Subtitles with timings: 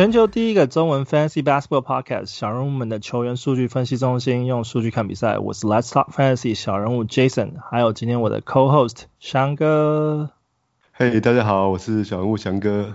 [0.00, 5.36] 全球第一个中文 Fantasy Basketball Podcast，小人物们的球员数据分析中心，用数据看比赛。
[5.36, 10.30] 我是 Let's Talk Fantasy 小人物 Jason，还有今天我的 Co-host 翔哥。
[10.92, 12.94] 嘿大家好，我是小人物翔哥。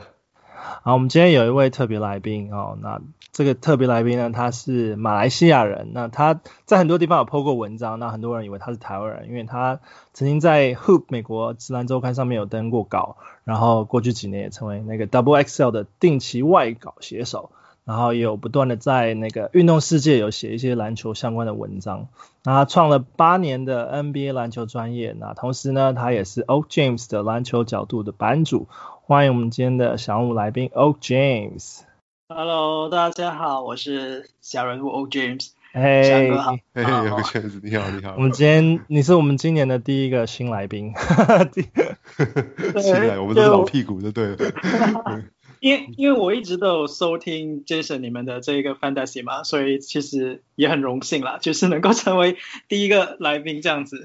[0.83, 9.79] 好，我们今天有一位特别来宾哦，那这个特别来宾呢，他是马来西亚人，那他在很多地方有 po 过文章，那很多人以为他是台湾人，因为他
[10.13, 17.51] 曾经在 Hoop 美国职篮周刊上面有登过稿，然后过去几年也成为那个 Double XL 的定期外稿写手。
[17.85, 22.07] 然后也有不断的在那个运动世界有写一些篮球相关的文章，
[22.43, 28.67] 那他创了八年的 NBA 篮球专业，那同时呢，他也是 Oak James 的篮球角度的版主。
[29.03, 31.81] 欢迎我们今天的小人物来宾 Oak James。
[32.27, 35.49] Hello，大家好，我是小人物 Oak James。
[35.73, 36.57] 嘿，翔哥好。
[36.73, 38.15] 嘿，有个圈子，你好，你好。
[38.15, 40.93] 我们今天你是我们今年的第一个新来宾。
[42.81, 44.37] 新来，我们都是老屁股就对了。
[45.65, 54.03] 因为因为我一直都有收听 Jason 你们的这个 Fantasy 嘛，所以其实也很荣幸啦， 就是能够成为第一个来宾这样子。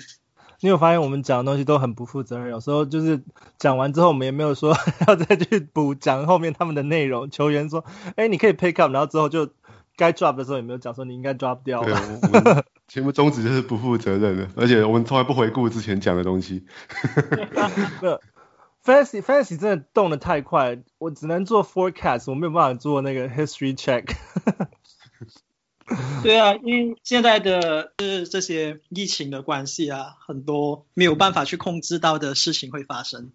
[0.62, 3.20] 你有发现我们讲的东西都很不负责任，有时候就是
[3.58, 4.74] 讲完之后，我们也没有说
[5.06, 7.30] 要再去补讲后面他们的内容。
[7.30, 7.84] 球员说
[8.16, 9.46] ：“哎，你可以 pick up。”然后之后就
[9.98, 11.84] 该 drop 的时候也没有讲说你应该 drop 掉。
[11.84, 16.64] 对，我们节目宗旨就是不负责任的，而且我们从来不回顾之前讲的东西。
[18.00, 18.18] 没有。
[18.84, 24.16] Fantasy Fantasy 真的动得太快，我只能做 forecast，我没有办法做那个 history check。
[26.22, 33.32] 对啊，因为现在的是这些疫情的关系啊，很多没有办法去控制到的事情会发生。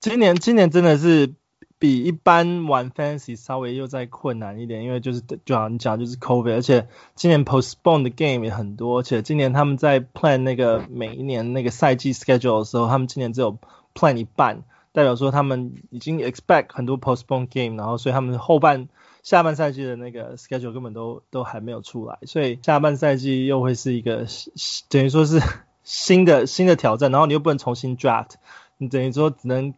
[0.00, 1.34] 今年今年真的是
[1.78, 13.58] 比一般玩 Fantasy 稍微又再困难一点，因为就是就好像你讲就是 COVID，而且今年 postpone 的 game 也很多，而且今年他们在 plan 那个每一年那个赛季 schedule 的时候，他们今年只有
[13.94, 14.64] plan 一半。
[14.98, 18.88] 代表说他们已经 expect 很多 postpone game，然后所以他们后半
[19.22, 24.26] 下半赛季的那个 schedule 根本都都还没有出来，所以下半赛季又会是一个
[24.88, 25.40] 等于说是
[25.84, 28.32] 新的新的挑战，然后你又不能重新 draft，
[28.76, 29.72] 你等于说只能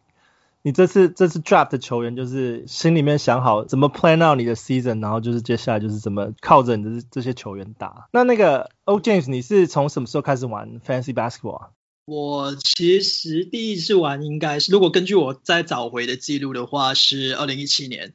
[0.63, 8.09] 你这次这次 draft 的球员就是心里面想好怎么 plan out 你的 season，然后就是接下来就是怎么靠着你的这些球员打。
[8.13, 11.69] 那那个 Oak James，你是从什么时候开始玩 Fantasy Basketball 啊？
[12.05, 18.13] 我其实第一次玩应该是，如果根据我再找回的记录的话，是二零一七年。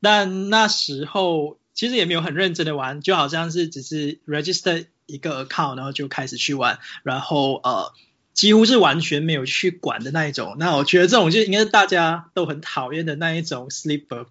[0.00, 7.92] 但那时候其实也没有很认真的玩，就好像是只是 register 一个 account，然后就开始去玩，然后呃
[8.34, 10.56] 几乎是完全没有去管的那一种。
[10.58, 14.26] 那我觉得这种就应该是大家都很讨厌的那一种 sleeper。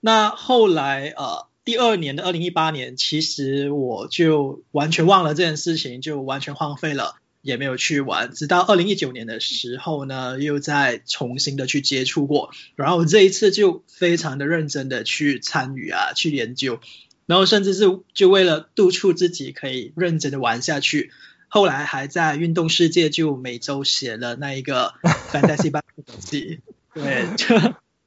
[0.00, 7.16] 那后来呃第二年的二零一八年，其实我就完全忘了这件事情，就完全荒废了。
[7.42, 16.80] 也没有去玩，直到二零一九年的时候呢，又再重新的去接触过，然后这一次就非常的认真的去参与啊，去研究，
[17.26, 21.12] 然后甚至是就为了督促自己可以认真的玩下去，
[21.48, 24.94] 后来还在运动世界就每周写了那一个
[25.32, 26.58] Fantasy Basketball
[26.92, 27.56] 对，就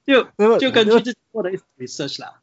[0.38, 2.42] 就就根据自己做的 research 啦。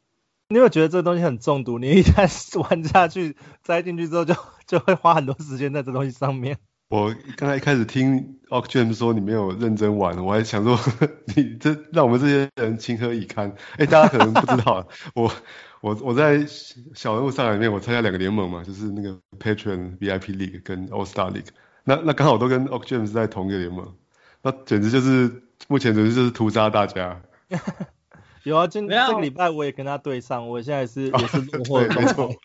[0.49, 1.79] 你有觉得这东西很中毒？
[1.79, 4.35] 你一旦玩下去，栽进去之后就
[4.67, 6.57] 就会花很多时间在这东西上面。
[6.91, 10.77] 我刚才一开始听 Oak James 说你没有认真玩，我还想说
[11.37, 13.55] 你这让我们这些人情何以堪？
[13.77, 14.85] 哎，大家可能不知道，
[15.15, 15.31] 我
[15.79, 16.45] 我我在
[16.93, 21.47] 小人物上来里面，我参加两个联盟嘛，就是那个 Patron VIP League 跟 All Star League，
[21.85, 23.95] 那那刚好都跟 Oak James 在同一个联盟，
[24.41, 27.21] 那简直就是目前简直就是屠杀大家。
[28.43, 31.95] 有啊，今这个礼拜我也跟他对上，我现在是也是落后的。
[31.95, 32.35] 没错。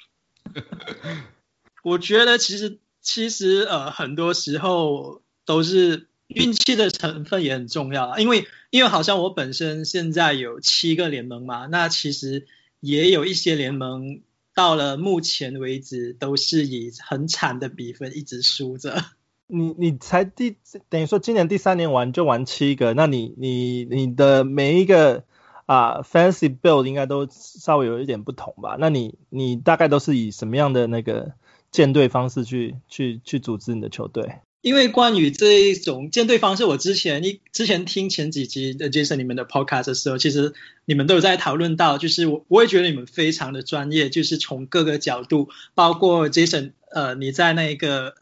[1.83, 2.79] 我觉得其实。
[3.07, 12.49] 其实呃，很多时候都是运气的成分也很重要啊，因为因为好像我本身现在有七个联盟嘛，那其实
[12.81, 14.23] 也有一些联盟
[14.57, 19.05] 到了目前为止都是以很惨的比分一直输着。
[19.47, 20.57] 你你才第
[20.89, 25.23] 等于说今年第三年玩就玩七个，那你你你的每一个
[25.67, 28.77] 啊 fancy build 应该都稍微有一点不同吧？
[28.81, 31.35] 那你你大概都是以什么样的那个？
[31.71, 40.55] 舰队方式去去去组织你的球队，因为关于这一种建队方式，我之前一之前听前几集的 Jason 你们的 podcast 的时候，其实
[40.85, 48.15] 你们都有在讨论到，就是我我也觉得你们非常的专业，就是从各个角度，包括 Jason，呃，你在那个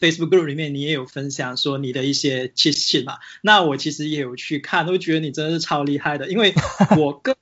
[0.00, 6.54] Facebook group 里面，你也有分享说你的一些 cheat sheet 嘛，那我其实也有去看，都觉得你真的是超厉害的，因为
[6.96, 7.36] 我个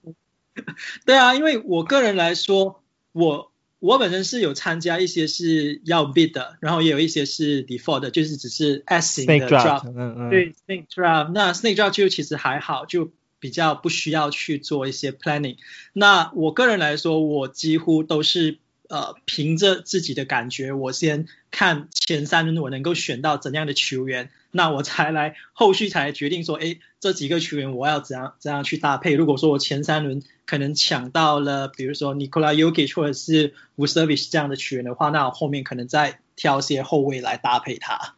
[1.05, 2.82] 对啊，因为我个人来说，
[3.12, 3.50] 我。
[3.78, 15.58] 我本身是有参加一些是要 bid 的，然后也有一些是 default 的，就是只是 S 型的 drop，嗯嗯，对 snake drop，那 snake drop 就其实还好，就比较不需要去做一些 planning。
[15.93, 18.58] 那我个人来说，我几乎都是
[18.88, 29.15] 呃凭着自己的感觉，我先看前三轮我能够选到怎样的球员，那我才来后续才决定说，哎，这几个球员我要怎样怎样去搭配。
[29.15, 38.15] 如果说我前三轮可能抢到了，比如说 Nikola y o k i 或者是 Vucevic 这样的球员的话，那我后面可能再挑些后卫来搭配他。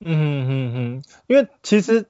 [0.00, 2.06] 嗯嗯嗯，因为其实。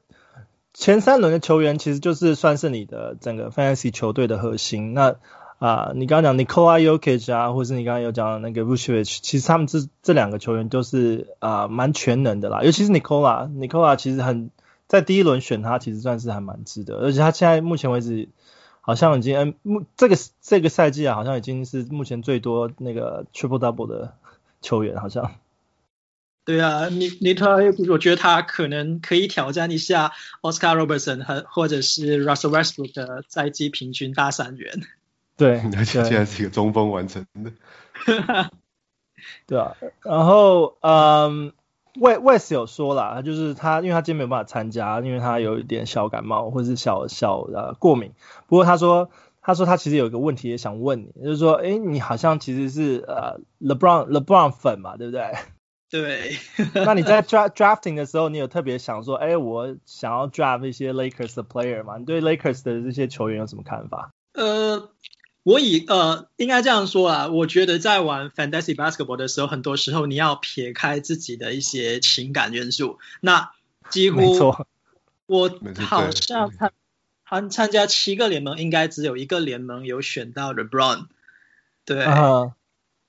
[0.73, 4.95] 前三轮的球员其实就是算是你的整个 fantasy 球队的核心。
[4.95, 5.17] 那
[5.61, 12.63] 啊、你刚刚讲 Nikola Jokic 啊，或是你刚刚有讲那个 Vucevic，其实他们这这两个球员都是啊蛮全能的啦。
[12.63, 14.51] 尤其是 Nikola，Nikola 其实很
[14.89, 16.97] 在第一轮选他，其实算是还蛮值得。
[16.97, 18.31] 而且他现在目前为止
[18.81, 24.15] 好像已经嗯目这个这个赛季啊，好像已经是目前最多那个 triple double 的
[24.63, 25.31] 球员，好像。
[26.47, 27.57] 对啊，你你他，
[27.91, 34.81] 我觉得他可能可以挑战一下 Oscar Robertson 和或者是 Russell Westbrook 的赛季平均大三元。
[35.41, 37.51] 对， 而且现在是一个中锋完成的。
[39.47, 41.55] 对啊，然后嗯
[41.99, 48.13] ，West 有说了，就是他因为他今天没有办法参加，因为他有一点小感冒或者是小小呃过敏。
[48.49, 49.11] 不过他说
[49.41, 55.25] 他说他其实有一个问题也想问你，就是说，哎，你好像其实是呃 LeBron LeBron 粉嘛，对不对？
[55.91, 56.37] 对，
[56.75, 61.97] 那你在 draft drafting 的时候，你有特别想说，哎，我想要 draft 一些 Lakers 的 player 吗？
[61.97, 64.11] 你对 Lakers 的这些球员有什么看法？
[64.35, 64.89] 呃，
[65.43, 72.99] 我以呃，应该这样说啊，我觉得在玩 Fantasy Basketball 的时候，很多时候你要撇开自己的一些情感元素。
[73.21, 73.51] 那
[73.91, 74.55] 几乎，
[75.27, 76.73] 我好像参
[77.29, 81.07] 参参加七个联盟，应该只有一个联盟有选到 LeBron。
[81.85, 82.05] 对。
[82.05, 82.53] Uh-huh.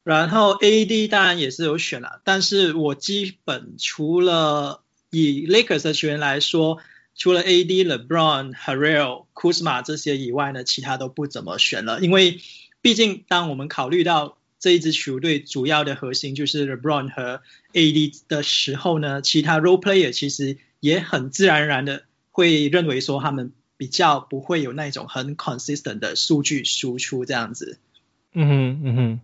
[0.04, 4.82] 然后 AD 当然也是有选了，但是我基本除了
[5.12, 6.80] 以 Lakers 的球员来说，
[7.22, 12.02] 除了 AD、LeBron、Harrell、Kuzma 这些以外呢，其他都不怎么选了。
[12.02, 12.40] 因为
[12.82, 27.78] 毕竟当我们考虑到这一支球队主要的核心就是 LeBron 和 AD 的时候呢，其他 Role Player 其实也很自然而然的会认为说他们比较不会有那种很 consistent 的数据输出这样子。
[28.34, 29.20] 嗯哼，嗯哼。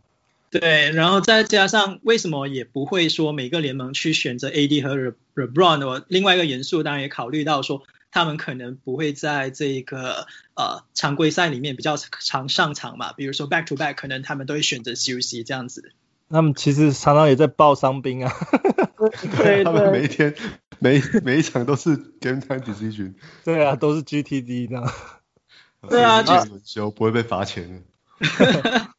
[0.49, 4.95] 对，然后再加上为什么也不会说每个联盟去选择 AD 和
[5.35, 15.91] LeBron 的另外一个元素当然也考虑到说他们可能不会在这个呃常规赛里面比较常上场嘛，比如说 back to back 可能他们都会选择休息这样子。
[16.29, 18.33] 他们其实常常也在报伤兵啊。
[19.37, 20.33] 对，他们每一天
[20.79, 23.13] 每每一场都是 game time decision。
[23.43, 24.91] 对啊，都是 GTD 这样。
[25.89, 27.83] 对啊，就就不会被罚钱。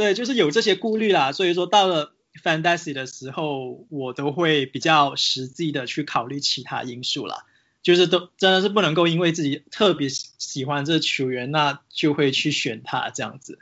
[0.00, 7.44] 对，就是有这些顾虑啦，所以说到了 Fantasy 的时候，我都会比较实际的去考虑其他因素啦，
[7.82, 13.58] 就是都真的是不能够因为自己特别喜欢这球员，那就会去选他这样子。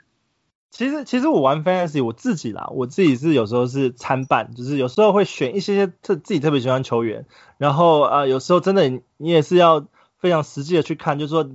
[0.71, 7.25] 其实其实我玩 Fantasy 我自己啦，我自己是有时候是参半，就是有时候会选一些些特自己特别喜欢球员，
[7.57, 9.85] 然后啊、呃、有时候真的你也是要
[10.17, 11.49] 非常实际的去看，就是说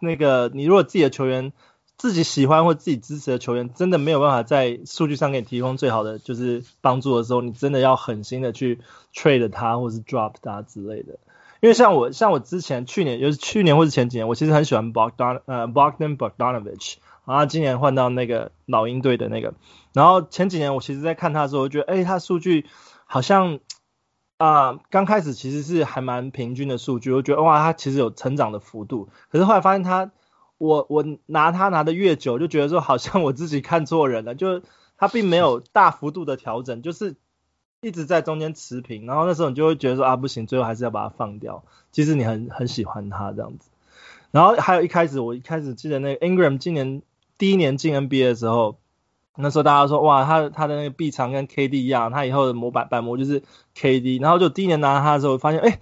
[0.00, 1.52] 那个你如果自己的球员。
[1.98, 8.80] 自己喜欢或自己支持的球员，真的没有办法在数据上给你提供最好的就是帮助的时候，你真的要狠心的去
[9.14, 11.20] trade 他或是 drop 他之类的。
[11.60, 19.54] 因为像我像我之前去年，就是去年或是前几年，我其实很喜欢 Bogdan 呃 Bogdan Bogdanovich，然后今年换到那个老鹰队的那个，
[19.92, 22.66] 然后前几年我其实在看他的时候，我觉得哎、他数据
[23.04, 23.60] 好像
[24.38, 30.10] 啊刚、开始其实是还蛮平均的数据，我觉得哇，他其实有成长的幅度，可是后来发现他。
[30.62, 34.62] 我我拿他拿的越久，就觉得说好像我自己看错人了，就
[34.96, 37.16] 他并没有大幅度的调整，就是
[37.80, 41.64] 一直在中间持平，然后那时候你就会觉得说啊不行，最后还是要把它放掉。
[41.90, 43.70] 其实你很很喜欢他这样子，
[44.30, 47.02] 然后还有一开始我一开始记得那个 Ingram 今年
[47.38, 48.78] 第一年进 NBA 的时候，
[49.34, 53.42] 那时候大家说哇他他的那个臂长跟 KD 一样，他以后的模板板模就是
[53.76, 55.80] KD，然后就第一年拿他的时候发现哎。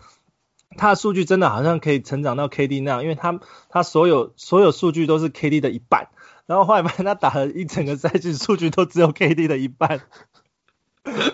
[0.77, 6.09] 他的数据真的好像可以成长到 KD 那样，因为他他所有所有数据都是 KD 的一半，
[6.47, 10.01] 然后后来发现他打了一整个赛季，数据都只有 KD 的一半，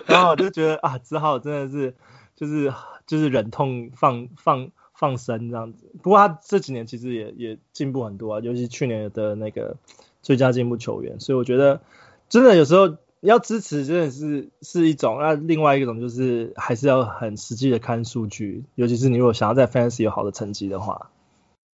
[0.07, 1.95] 然后我就觉得啊，只好真的是
[2.35, 2.73] 就是
[3.05, 5.91] 就是忍痛放放放生这样子。
[6.01, 9.77] 不过他这几年其实也也进步很多啊，尤其去年的那个
[10.21, 11.81] 最佳进步球员，所以我觉得
[12.29, 12.97] 真的有时候。
[13.21, 21.09] 要支持真的是是一种，那另外一种就是还是要很实际的看数据，尤其是你如果想要在 Fantasy 有好的成绩的话，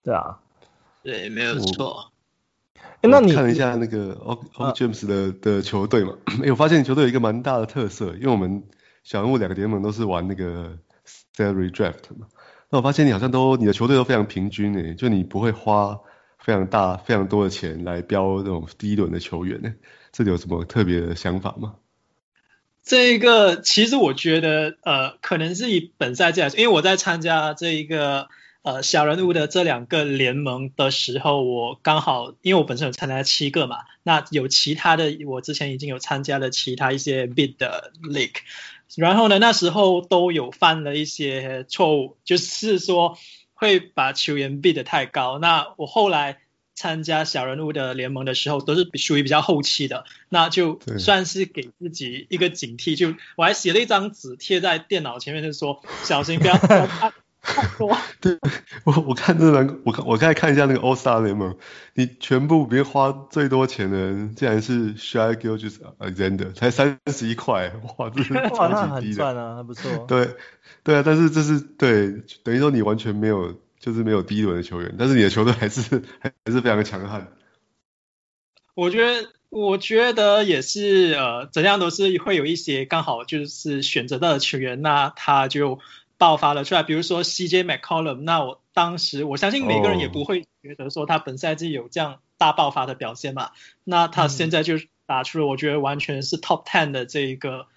[0.03, 0.39] 对啊，
[1.03, 2.11] 对，没有错。
[3.01, 6.13] 哎、那你看了一下那个 Og James 的、啊、的球队嘛？
[6.25, 8.63] 哎、欸，我发现球队有一个蛮大的特色，因为我们
[9.03, 10.77] 小人物两个联盟都是玩那个
[11.35, 12.27] Salary Draft 嘛，
[12.69, 15.99] 那我发现你好像都你的球队都非常平均诶，就你不会花
[16.39, 19.75] 非常大非常多的钱来标那种第一轮的球员诶，
[20.13, 21.75] 这有什么特别的想法吗？
[22.85, 28.29] 这个其实我觉得呃，可能是以本赛季来说，因为我在参加这一个。
[28.65, 38.37] 呃，小人物的这两个联盟的时候，我刚好因为我本身有参加七个嘛，那有其他的，我之前已经有参加了其他一些 bid 的 league，
[38.95, 43.17] 然后呢，那时候都有犯了一些错误，就是说
[43.53, 45.39] 会把球员 bid 得太高。
[45.39, 46.37] 那我后来
[46.75, 56.57] 参加小人物的联盟的时候，都是属于比较后期的，那就算是给自己一个警惕，就我还写了一张纸贴在电脑前面，就是说小心不要。
[58.21, 58.39] 对，
[58.85, 61.57] 我我看这个，我我刚才看一下那个 All Star 联盟，
[61.93, 70.05] 你全部别花最多钱的人，竟然是 Shai Gilgeous-Alexander，才三十一块，哇，这是 超级低的，啊，还不错。
[70.07, 70.37] 对，
[70.83, 72.13] 对啊，但是这是对，
[72.43, 73.53] 等于说你完全没有，
[73.83, 77.33] 就是没有第一轮的球员，但是你的球队还是还是非常的强悍。
[78.75, 85.79] 我觉得，我觉得也是，呃，怎样都是会有一些刚好就是选择到的球员，那他就。
[86.15, 93.51] 爆发了出来，比如说 CJ McCollum，那我当时我相信每个人也不会觉得说他本赛季有这样大爆发的表现嘛，
[93.83, 94.75] 那他现在就
[95.05, 97.67] 打出了我觉得完全是 Top Ten 的这一个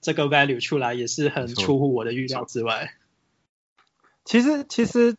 [0.00, 2.94] 这个 value 出来，也是很出乎我的预料之外。
[4.24, 5.16] 其实其实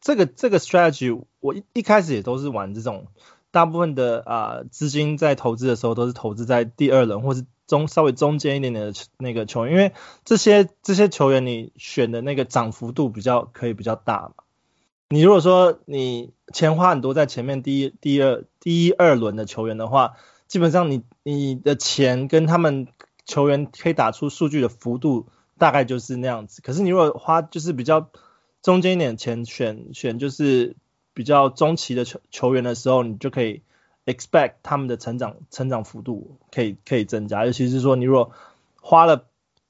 [0.00, 3.06] 这个这个 strategy 我一一开始也都是玩这种，
[3.50, 7.44] 大部分的啊资金在投资的时候都是投资在第二轮或是。
[7.70, 9.92] 中稍微中间一点点的那个球员，因为
[10.24, 14.42] 这些这些球员你选的那个涨幅度比较可以比较大嘛。
[15.10, 20.16] 你如果说你钱花很多在前面第一、第二、第一二轮的球员的话，
[20.48, 22.88] 基本上你你的钱跟他们
[23.24, 26.62] 球员可以打出数据的幅度大概就是那样子。
[26.62, 28.10] 可是你如果花就是比较
[28.62, 30.76] 中间一点钱选选就是
[31.14, 33.62] 比较中期的球球员的时候，你就可以。
[34.06, 38.32] expect 他们的成长成长幅度可以可以增加，尤其是说你如果
[38.80, 39.26] 花了，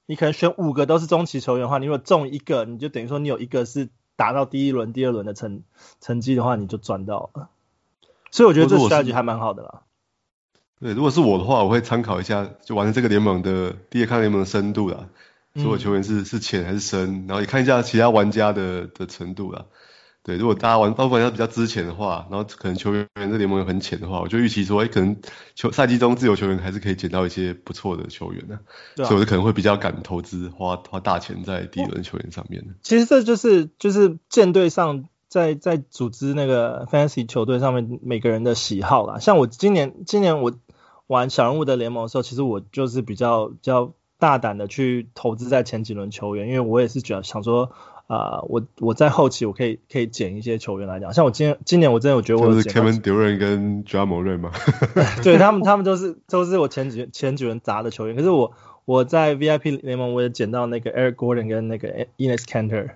[0.07, 5.61] 你可能选五个都是中期球员的话，你如果中一个，你就等于说你有一个是达到第一轮、第二轮的成
[5.99, 7.49] 成绩的话，你就赚到了。
[8.31, 9.81] 所以我觉得这 strategy 还蛮好的啦。
[10.79, 15.09] 对，如果是我的话，我会参考一下，就玩这个联盟的第二看联盟的深度啦，
[15.55, 19.65] 所有球员是是浅还是深，然后也看一下其他玩家的的程度啦。
[20.23, 25.17] 对，如果大家玩，包括玩家比较之前的话，然后可能球员这联盟又很浅的话，我就预期说，哎，可能
[25.55, 32.63] 球赛季中自由球员还是可以捡到一些不错的球员的，啊，所以我就可能会比较敢投资，花花大钱在第一轮球员上面。
[32.83, 39.17] 其实这就是就是舰队上在在组织那个 fantasy 球队上面每个人的喜好啦。
[39.17, 40.53] 像我今年今年我
[41.07, 47.73] 玩小人物的联盟的时候，其实我就是比较比较大胆的去投资在前几轮球员，因为我也是觉得想说。
[48.07, 54.51] 啊、呃，我我在后期我可以可以捡一些球员来讲，像我今今年我真的我觉得我是 Kevin Durant 跟 Morant 吗？
[55.23, 58.51] 对他们他们都是都是我前几前几轮砸的球员，可是我
[58.83, 62.95] 我在 VIP 联盟我也捡到那个 Eric Gordon 跟那个 Enes Kanter，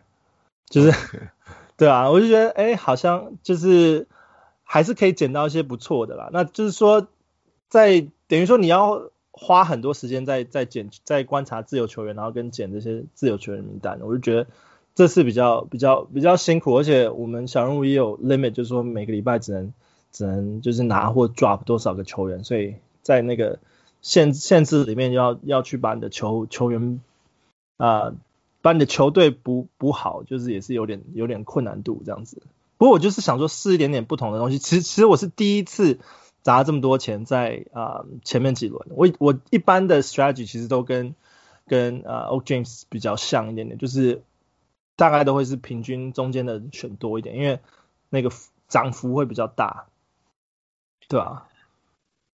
[0.67, 1.29] 就是、okay.
[1.77, 4.07] 对啊，我就觉得哎、欸，好像就是
[4.65, 6.29] 还是可以捡到一些不错的啦。
[6.33, 7.07] 那就是说
[7.69, 14.47] 在等于说你要花很多时间在在捡在观察自由球员，然后跟捡这些自由球员名单，我就觉得。
[14.97, 19.73] 这是比较比较比较辛苦，而且我们小人物也有 limit，就是说每个礼拜只能
[20.13, 23.59] 只能就是拿或 drop 多少个球员，所以在那个
[24.01, 27.01] 限限制里面要要去把你的球球员
[27.75, 28.13] 啊、
[28.61, 32.41] 把你的球队补补好，就是也是有点有点困难度这样子。
[32.77, 35.99] 不过我就是想说试一点点不同的东西，其实其实我是第一次
[36.45, 41.13] 砸这么多钱在啊、呃、前面几轮，我我一般的 strategy 其实都跟
[41.67, 44.23] 跟啊、呃、Oak James 比较像一点点，就是。
[44.97, 47.59] 大概都会是平均中间的选多一点，因为
[48.09, 48.31] 那个
[48.69, 49.87] 涨幅会比较大，
[51.09, 51.49] 对啊，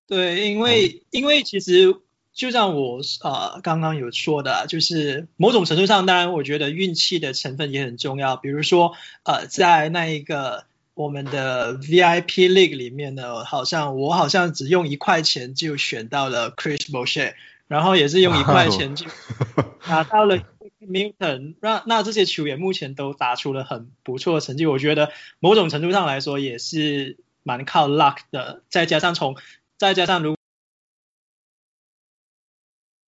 [0.06, 2.00] 对，因为、嗯、因为其实
[2.32, 8.38] 就像我啊、呃、刚刚有说的，就是某种程度上，当然我觉得运气的成分也很重要。
[8.38, 17.34] 比如说呃，在那一个我们的 VIP League 里面呢，好像我好像只用一块钱就选到了 Chris Boucher，
[17.68, 19.06] 然后也是用一块钱就
[19.88, 20.40] 拿到了。
[20.82, 29.36] Milton，那那这些球员目前都打出了很不错的成绩，我觉得某种程度上来说也是蛮靠 luck 的，再加上从
[29.78, 30.36] 再加上如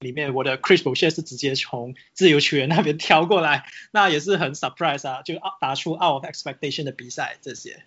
[0.03, 6.83] 里面我的 Chris b o u c h e 是直接从自由球员那边挑过来， 那也是很 surprise 啊，就打出 out of expectation
[6.83, 7.83] 的比赛这些。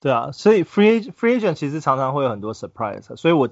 [0.00, 3.50] 对啊，所以 free free agent 其实常常会有很多 surprise，所以我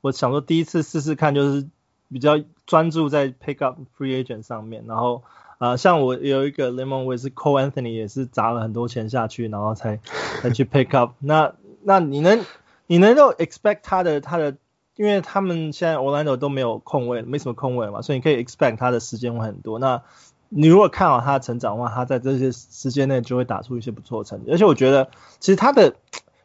[0.00, 1.66] 我想说第一次试试看就是。
[2.12, 5.22] 比较专注在 pick up free agent 上面，然后
[5.56, 9.98] 啊，像我有一个联盟，我也是 Cole Anthony 也是砸了很多钱下去，然后才
[10.42, 11.12] 才去 pick up。
[11.20, 12.44] 那那你能
[12.86, 14.56] 你能够 expect 他的他的，
[14.96, 19.78] 因为他们现在 Orlando 都没有空位，没什么空位嘛，所以你可以 expect 他的时间会很多。
[19.78, 20.02] 那
[20.48, 24.50] 你如果看好他的成长的话，他在这些时间内就会打出一些不错的成绩。
[24.50, 25.96] 而且我觉得，其实他的，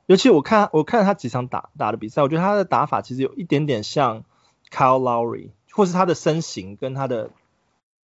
[0.05, 4.23] 尤其我看我看他几场打打的比赛，我觉得他的打法其实有一点点像
[4.71, 7.29] Kyle Lowry，或是他的身形跟他的。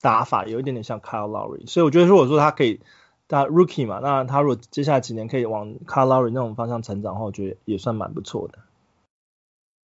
[0.01, 2.81] 打法有一点点像 Kyle Lowry，所以我觉得如果说他可以，
[3.29, 8.59] 他 Rookie 嘛，那他如果接下来几年可以往 Kyle Lowry 那种方向成长的话，我觉得也算蛮不错的。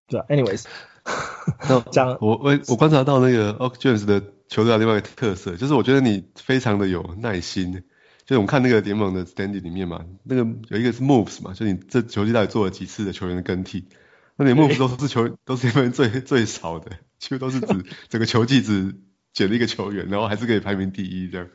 [0.09, 0.65] 对，anyways，
[1.69, 7.83] 那讲我我我观察到那个 Og James 的球队的另外一个特色，就是我觉得你非常的有耐心。
[8.25, 13.85] 就是我们看那个联盟的 Standing 里面嘛，那个有一个是 Moves 嘛，就你这球季到底做了几次的球员的更替，
[14.35, 18.95] 那你 Moves 都是球都是联盟最最少的，几乎都是指整个球季只。
[19.31, 21.47] 减了一个球员，然后还是可以排名第一这样。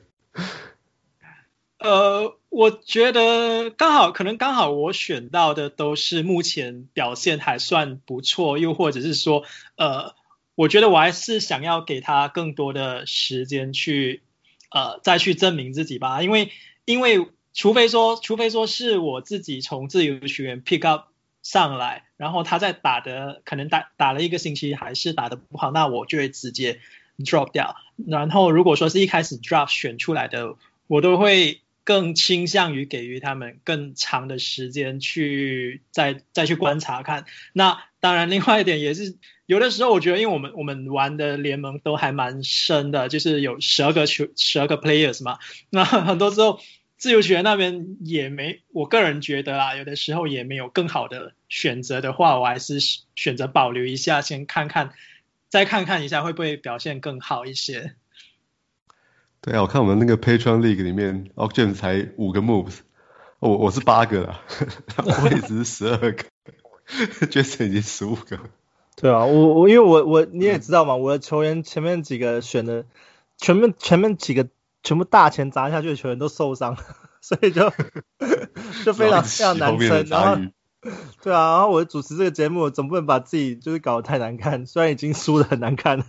[1.84, 9.44] 呃，我觉得刚好，可能刚好我选到的都是目前表现还算不错，又或者是说，
[9.76, 10.14] 呃，
[10.54, 14.22] 我觉得我还是想要给他更多的时间去，
[14.70, 16.22] 呃，再去证明自己吧。
[16.22, 16.50] 因为，
[16.86, 21.08] 因为除非说，除非说是我自己从自由球员 pick up
[21.42, 26.80] 上来，然后他在打的可能打打了一个星期还是打的不好，那我就会直接。
[27.16, 27.76] drop 掉，
[28.08, 30.56] 然后如果说是一开始 drop 选出来的，
[30.88, 37.26] 我都会更倾向于给予他们更长的时间去再再去观察看。
[37.52, 45.38] 那当然，另外一点也是有的时候，我觉得因为我们我们玩的联盟都还蛮深的，就是有十二个球十二个 players 嘛。
[45.70, 46.60] 那很多时候
[46.96, 52.78] 自由球员那边也没，我个人觉得啊，有的时候也没有更好的选择的话，我还是
[53.14, 54.92] 选择保留一下，先看看。
[55.50, 57.94] 再看看一下会不会表现更好一些？
[59.44, 62.78] 对啊，我看我们那个 Patron League 里面 o c j a m e s 才五个 moves，
[63.40, 64.40] 我我是八个啦，
[65.04, 66.24] 我也只是十二个，
[67.26, 68.38] Jason 已经十五个。
[68.96, 72.86] 对啊，我我因为我我你也知道嘛，我的球员前面几个选的，
[73.36, 74.48] 前面前面几个
[74.82, 76.78] 全部大钱砸下去的球员都受伤，
[77.20, 77.70] 所以就
[78.82, 80.42] 就非常非常难撑，然后。
[81.22, 86.04] 对啊，然后我主持这个节目，总不能把自己就是搞得太难看，虽然已经输的很难看了。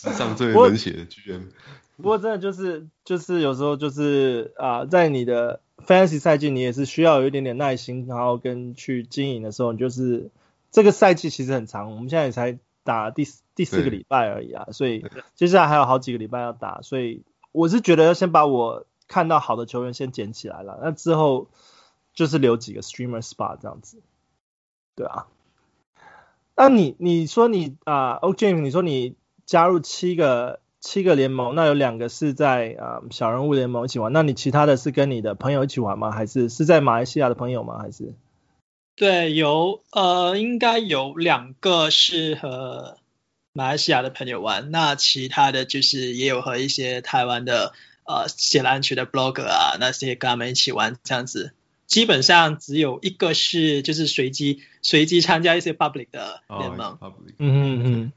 [0.00, 1.48] 史 上最冷血的 GM。
[1.96, 10.30] 不过真的就是就是有时候就是啊，在你的 Fantasy 赛季，你也是需要有一点点耐心，然后跟去经营的时候，你就是
[10.70, 21.48] 这个赛季其实很长，我们现在也才打第第四个礼拜而已啊，所以接下来还有好几个礼拜要打，所以我是觉得要先把我看到好的球员先捡起来了，那之后。
[22.14, 24.02] 就是留几个 streamer spot 这样子，
[24.96, 25.28] 对啊。
[26.56, 29.14] 那你你说你啊，Og James，你说你
[29.48, 36.10] 加入七个七个联盟，那有两个是在啊小人物联盟一起玩，那你其他的是跟你的朋友一起玩吗？
[36.10, 37.78] 还是是在马来西亚的朋友吗？
[37.80, 38.12] 还是？
[38.94, 42.98] 对，有呃，应该有两个是和
[43.54, 47.72] 马来西亚的朋友玩，那其他的就是也有和一些台湾的
[48.04, 51.54] 呃写篮球的 blogger 啊那些跟他们一起玩这样子。
[51.86, 56.98] 基本上只有一个是，就是随机随机参加一些 public 的联盟。
[57.00, 58.12] Oh, 嗯嗯嗯。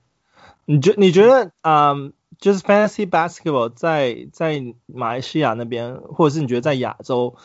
[0.72, 7.36] 你觉你觉得，嗯，就是 fantasy basketball 在在马来西亚那边，或者是你觉得在亚洲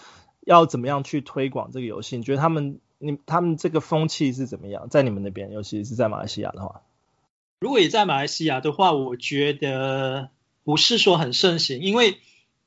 [0.41, 2.17] 要怎么样去推广这个游戏？
[2.17, 4.89] 你觉得他们你他们这个风气是怎么样？
[4.89, 6.83] 在你们那边，尤其是在马来西亚的话，
[7.61, 10.31] 如果也在马来西亚的话，我觉得
[10.65, 12.19] 不是说很盛行，因为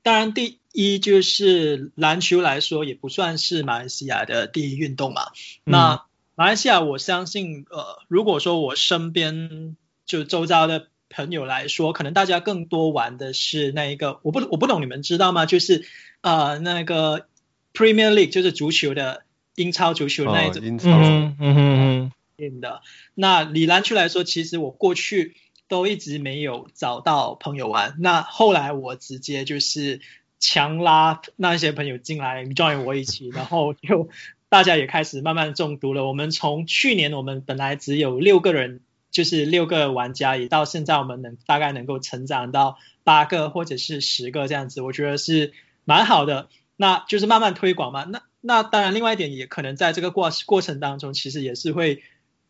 [0.04, 0.60] 当然第。
[0.72, 5.24] 一就是篮球来说，也不算是马来西亚的第一运动嘛。
[5.66, 9.76] 嗯、那马来西亚，我相信，呃，如果说我身边
[10.10, 15.46] 就周遭的朋友来说，可能大家更多玩的是那一个，我不我不懂你们知道吗？
[15.46, 15.86] 就是
[16.22, 17.28] 呃那个
[17.74, 19.24] Premier League，就是足球的
[19.56, 20.64] 英超足球那一种。
[20.64, 20.90] 哦、英超。
[20.90, 22.60] 嗯嗯嗯。
[22.60, 22.82] 的。
[23.14, 25.36] 那李篮球来说，其实我过去
[25.68, 27.96] 都一直没有找到朋友玩。
[28.00, 30.02] 那后来我直接就是。
[30.42, 34.08] 强拉那些朋友进来 join 我一起，然后就
[34.48, 36.08] 大家也开始慢慢中毒了。
[36.08, 38.80] 我们从去年我们本来只有六个人，
[39.12, 45.54] 就是六个玩家，也到现在我们能大概能够成长到八个或者是十个这样子，我觉得是
[45.86, 46.50] 蛮好的。
[46.76, 48.06] 那就是慢慢推广嘛。
[48.06, 52.04] 那那当然，另外一点也可能在这个过过程当中，其实也是会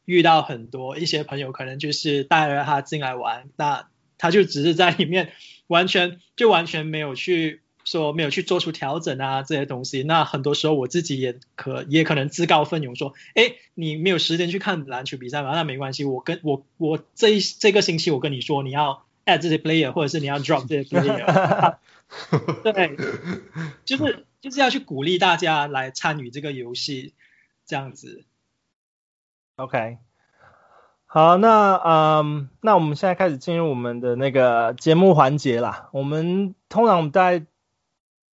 [0.06, 5.32] 遇到很多一些朋友，可能就是带了他进来玩，那他就只是在里面
[5.68, 7.62] 完全就完全没有去。
[7.90, 15.56] 说没有去做出调整啊，这些东西，那很多时候我自己也可也可能自告奋勇说，哎，你没有时间去看篮球比赛嘛？
[15.56, 21.78] 那没关系，我跟我我这一这个星期我跟你说，你要 add 这些 player，或者是你要 drop 这些 player。
[22.64, 22.96] 对，
[23.86, 27.16] 就是就是要去鼓励大家来参与这个游戏，
[27.66, 28.24] 这样子。
[29.56, 29.98] OK，
[31.06, 35.90] 好，那嗯，那我们现在开始进入我们的那个节目环节啦。
[35.92, 37.46] 我们通常我们大概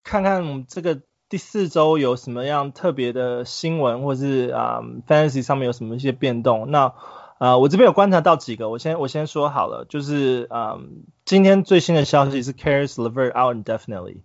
[0.06, 6.70] 看看这个第四周有什么样特别的新闻，或是啊、Fantasy 上面有什么一些变动。
[6.70, 6.94] 那
[7.38, 14.18] 啊、我这边有观察到几个，我先我先说好了，就是嗯，今天最新的消息是 Caris LeVert out indefinitely，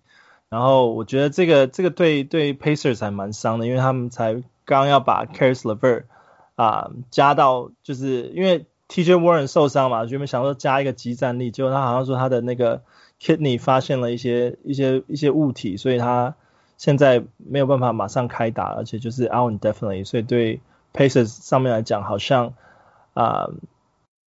[0.50, 6.04] 然后我觉得这个这个对对 Pacers 还蛮伤的，因为他们才刚要把 Caris LeVert
[6.56, 12.84] 啊、加到，就是因为 TJ Warren 受伤嘛，原本想说加一个即战力，结果他好像说他的那个
[13.22, 16.36] kidney 发现了一些一些一些物体，所以他
[16.78, 20.62] 现在没有办法马上开打，而且就是 out indefinitely，所以对
[20.94, 22.54] Pacers 上面来讲好像。
[23.14, 23.50] 啊、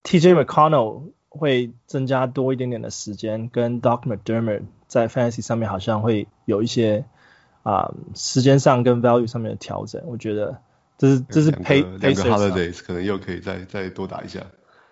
[0.05, 7.07] uh,，TJ McConnell 会增加多一点点的时间，跟 Doc McDermott 在 Fantasy 上面好像会有一些
[7.63, 10.03] 啊、uh, 时间上跟 Value 上面的调整。
[10.05, 10.59] 我觉得
[10.99, 14.43] 这是这是 Pay 两个 Holidays 可能又可以再再多打一下。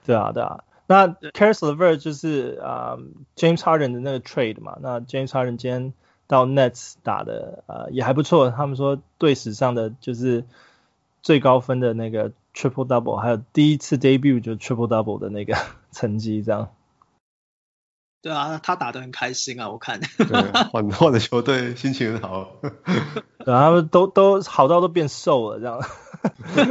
[0.07, 0.65] 对啊，对啊。
[0.93, 4.79] 那 Caris LeVert 就是啊、uh, James Harden 的那个 Trade 嘛。
[4.81, 5.93] 那 James Harden 今天
[6.27, 8.51] 到 Nets 打的呃、uh, 也还不错。
[8.51, 10.45] 他们说队史上的就是
[11.23, 12.33] 最高分的那个。
[12.55, 15.57] Triple double，还有第一次 debut 就 triple double 的那个
[15.91, 16.69] 成绩，这样。
[18.21, 20.01] 对啊，他打得很开心啊，我看。
[20.19, 22.57] 对， 换换的球队心情很好。
[23.39, 25.81] 然后他们都都好到都变瘦了，这样。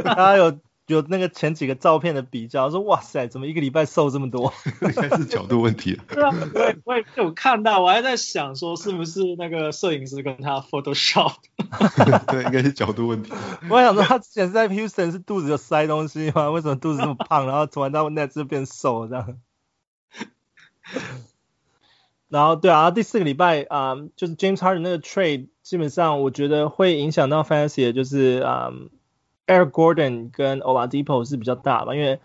[0.04, 0.56] 他有。
[0.88, 4.52] 有那个前几个照片的比较，说哇塞，怎么一个礼拜瘦这么多？
[4.82, 6.04] 应该是角度问题了。
[6.08, 11.34] 对啊，我也我也有看到，我还在想说是不是那个摄影师跟他 Photoshop。
[12.26, 13.32] 对，应该是角度问题。
[13.70, 16.50] 我还想说他之前在 Houston 是肚子有塞东西吗？
[16.50, 17.46] 为什么肚子这么胖？
[17.46, 19.38] 然后突然到 Nets 就变瘦了这样。
[22.28, 28.72] 然后对啊，第四个礼拜啊、呃，就是 James Harden 那个 trade，基本上我觉得会影响到 Fantasy 的就是啊。
[29.52, 32.20] 呃 Eric Gordon 跟 Oladipo 是比较大吧，因为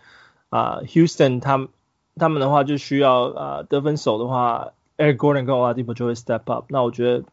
[0.48, 1.68] 啊、呃、Houston 他们
[2.16, 6.66] 他们的话就需要啊、呃、得分手的话，Eric Gordon 跟 Oladipo 就会 step up。
[6.68, 7.24] 那我觉得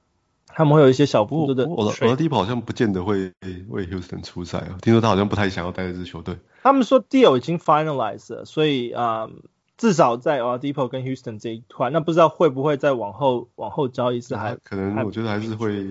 [0.48, 1.66] 他们会有一些小幅度的。
[1.66, 3.32] Oladipo 好像不见得会
[3.68, 6.38] 为 Houston 出赛啊，听说他好像不太想要待在这支球队。
[6.64, 9.32] 他们说 deal 已经 finalized 了，所以啊、呃、
[9.78, 15.90] 至少在 Oladipo 跟 Houston 这一块，那不知道会不会再往后往后交易是还可能，我觉得还是会，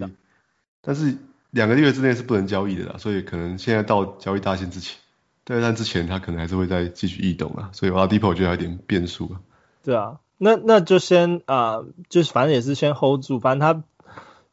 [0.80, 1.16] 但是。
[1.54, 4.98] 两个月之内是不能交易的啦，所以可能现在到交易大限之前，
[5.44, 9.40] 对，但之前他可能还是会再继续异动啊，所以 Oladipo 我觉得有点变数啊。
[9.84, 13.84] 对啊，那那就先啊、呃，就是反正也是先 hold 住，反正他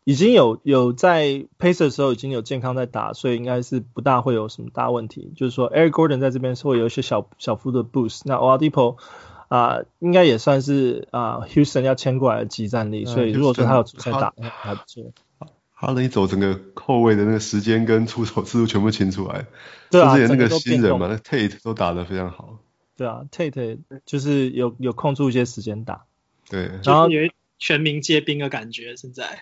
[0.04, 5.34] 已经有有在 Pacers 的时候已经有健康在打，所以应该是不大会有什么大问题。
[5.36, 8.98] 就是说 Eric Gordon 在这边是会有一些小小幅的 boost，那 Oladipo
[9.48, 15.12] 啊、呃、应该也算是啊、呃、Houston 要签过来的集战力，所以如果说他有在打，还不错。
[15.82, 19.48] 哈登一走，整个后卫的那个时间跟出手次数全部清出来。
[19.90, 22.60] 对啊，之前那个新人嘛，那 Tate 都打得非常好。
[22.96, 26.04] 对啊，Tate 就是有有空出一些时间打。
[26.48, 29.40] 对，然后有全民皆兵的感觉现在。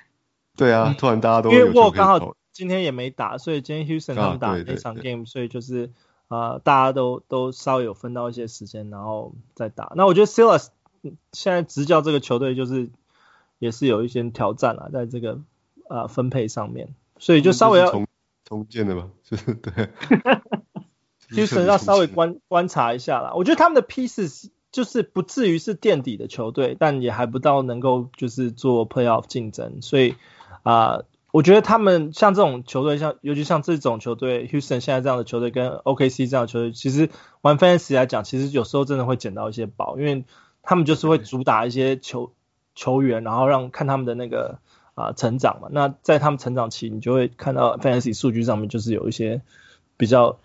[0.55, 5.91] 对啊，突然大家都因为我刚好今天也没打，所以今天 Houston 他们打那场 game，所以就是
[6.29, 9.91] 啊、呃，大家都都稍微有分到一些时间，然后再打。
[9.97, 10.67] 那我觉得 Silas
[11.33, 12.89] 现在执教这个球队就是
[13.57, 15.41] 也是有一些挑战啊，在这个。
[15.89, 18.07] 啊、呃，分配上面，所以就稍微要重
[18.45, 19.89] 重建的吧，就是 对，
[21.35, 23.33] 就是要稍微观观察一下啦。
[23.33, 29.81] 我觉得他们的 pieces 就是不至于是垫底的球队，但也还不到能够就是做 playoff 竞争。
[29.81, 30.15] 所以
[30.61, 37.09] 啊、呃，我觉得他们像这种球队，像尤其像这种球队，Houston 现在这样的球队跟 OKC 这样的球队，其实
[37.41, 40.23] 玩 fantasy 来讲，其实有时候真的会捡到一些宝，因为
[40.61, 42.31] 他们就是会主打一些球
[42.75, 44.59] 球员，然后让看他们的那个。
[44.99, 49.41] 啊，成长嘛，那在他们成长期，你就会看到 fantasy 数据上面就是有一些
[49.95, 50.39] 比较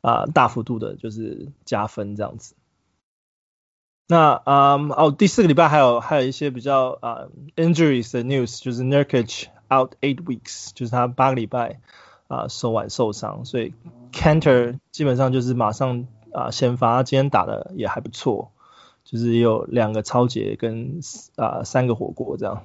[0.00, 2.56] 啊大幅度的，就是加分这样子。
[4.08, 11.78] 那啊哦，第四个礼拜还有还有一些比较啊 injuries 的 news，就是 Nurkic out eight weeks，就是他八个礼拜
[12.26, 13.74] 啊手腕受伤，所以
[14.10, 18.50] canter 基本上就是马上啊先发，今天打的也还不错，
[19.04, 20.98] 就是有两个抄截跟
[21.36, 22.64] 啊三个火锅这样。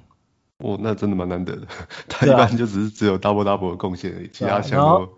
[0.65, 1.67] 哦，那真的蛮难得的。
[2.07, 5.09] 他一般就只是只有 double double 的贡献而已，其他项目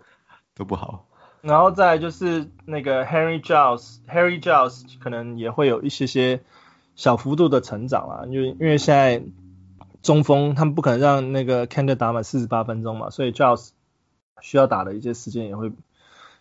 [0.54, 1.06] 都不好。
[1.40, 6.42] 然后再就是那个 Harry Giles，Harry Giles 可能也会有一些些
[6.96, 9.22] 小幅度的成长啊，因为因为现在
[10.02, 13.70] 中锋他们不可能让那个 Kanter 打满四十八分钟嘛，所以 Giles
[14.42, 15.72] 需要打的一些时间也会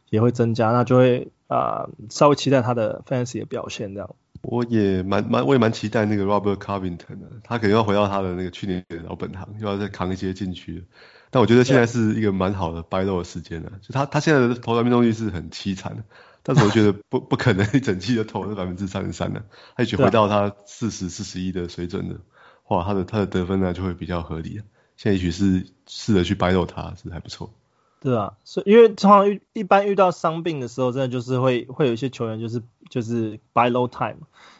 [0.09, 4.15] 也会增加，那就会啊、呃、稍微期待他的 fantasy 的表现这样。
[4.41, 10.85] 我也蛮蛮我也蛮期待那个 Robert Covington 的，他可能要回到他的那个去年的老本行，又要再扛一些禁区。
[11.29, 16.03] 但我觉得现在是一个蛮好的 buy low 的时间了，就他他现在的投篮命中率是很凄惨的，
[16.41, 19.43] 但是我觉得不 不可能一整季都投了百分之三十三的，
[19.75, 22.15] 他也许回到他四十四十一的水准的
[22.63, 24.61] 话，他的他的得分呢就会比较合理。
[24.95, 27.53] 现在也许是试着去 buy low 他是还不错。
[27.99, 34.17] 对啊，所以因为通常遇一般遇到伤病的时候，真的就是会会有一些球员就是就是 by low time。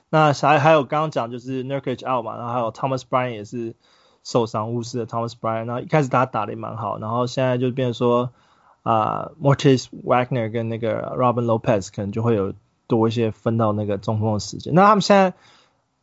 [0.10, 3.76] 那还还有刚刚讲就是 Nurkic out 嘛，然后还有 Thomas Bryan 也是
[4.23, 8.32] 受伤，巫师的 Thomas Bryan 然后一开始他打的也蛮好，然后现在就变成说
[8.84, 12.54] 啊、呃、Mortis Wagner 跟那个 Robin Lopez 可能就会有
[12.88, 14.73] 多一些分到那个中锋的时间。
[14.73, 15.34] 那他们现在。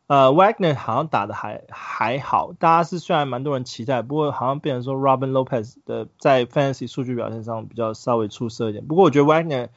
[0.07, 8.85] 呃，Wagner 好像打得还还好，大家是虽然蛮多人期待，不过好像变成说 Robin Lopez 的在 Fantasy 数据表现上比较稍微出色一点。
[8.85, 9.69] 不过我觉得 Wagner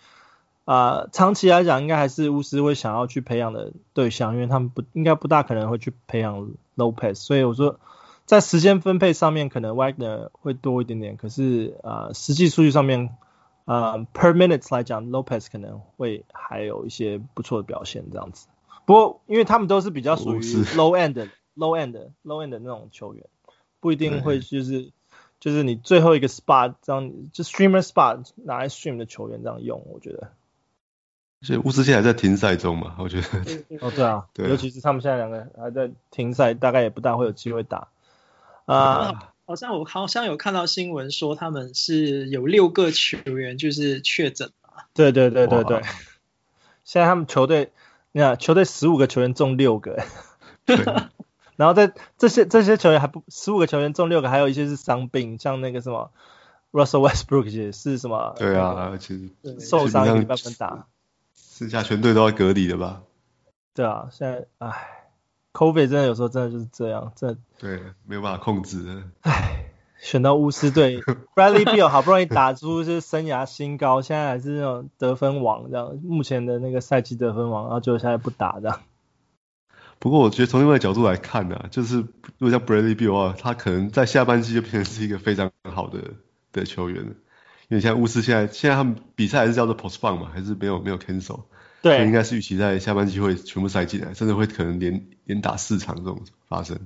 [0.66, 7.80] 啊、长期来讲应该还是巫师会想要去培养的对象，因为他们不应该不大可能会去培养 Lopez，所以我说
[8.26, 13.16] 在时间分配上面可能 Wagner 会多一点点，可是啊、呃，实际数据上面
[13.64, 18.48] 啊、per minutes 来讲，Lopez 可能会还有一些不错的表现这样子。
[18.88, 21.92] 不过，因为他们都是比较属于 low end、low end、
[22.24, 23.22] low end 的那种球员，
[23.80, 24.92] 不一定会就是
[25.38, 30.32] 就是你最后一个 spot 这样就 streamer spot 拿来 stream 的球员这样用，我觉得。
[31.42, 32.96] 所以巫师现在还在停赛中嘛？
[32.98, 33.28] 我觉得。
[33.82, 37.88] 哦，对啊，对，尤其是他们现在两个还在停赛，大概也不大会有机会打。
[38.64, 44.50] 啊、uh，好像我好像有看到新闻说他们是有六个球员就是确诊。
[44.94, 45.82] 对对对对对。
[46.84, 47.70] 现在他们球队。
[48.18, 50.02] 你看，球队十五个球员中六个，
[50.66, 50.74] 对，
[51.54, 56.10] 然后在这些这些球员还不十五个球员中六个，还有一些是伤病，像那个什么
[56.72, 58.34] Russell Westbrook 也是什么？
[58.36, 60.86] 对啊，其实受伤也没办法打，
[61.36, 63.02] 剩下全队都要隔离的吧？
[63.72, 65.04] 对啊，现在唉
[65.52, 69.57] ，COVID 真的有时候真的就是这样，真的对，没有办法控制，唉。
[70.00, 71.00] 选到巫师队，
[71.34, 78.80] Bradley Beal 好不容易打出就是生涯新高，现在还是那种得分王这样，目前的那个赛季得分王，然后就现在不打这样。
[79.98, 85.98] 不过我觉得从另外一个角度来看呢、啊，就是如果像 Bradley Beal 的话，他可能在下半季就变成是一个非常好的
[86.52, 87.10] 的球员了，
[87.68, 91.40] 因为像巫师现在现在他们比赛还是叫做 postpone 嘛，还是没有没有 cancel，
[91.82, 96.78] 对，应该是预期在下半季会全部塞进来，甚至会可能连连打四场这种发生。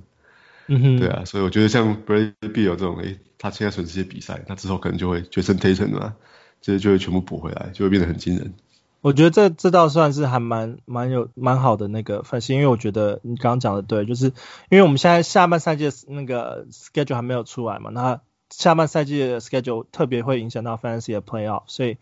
[0.67, 6.15] 嗯哼，对啊，所以我觉得像 Bradley Beal 这种，诶、欸，他现在损失些比赛，他之后可能就会 Jayson Tatum 嘛，
[6.61, 8.53] 这些就会全部补回来，就会变得很惊人。
[9.01, 14.27] 我觉得这这倒算是还蛮蛮有蛮好的那个分析，因为我觉得你刚刚讲的对，就是
[14.69, 21.97] 因为我们现在下半赛季的那个 schedule 还没有出来嘛，那下半赛季的 schedule 特别会影响到 Fantasy 的 Playoff，所以。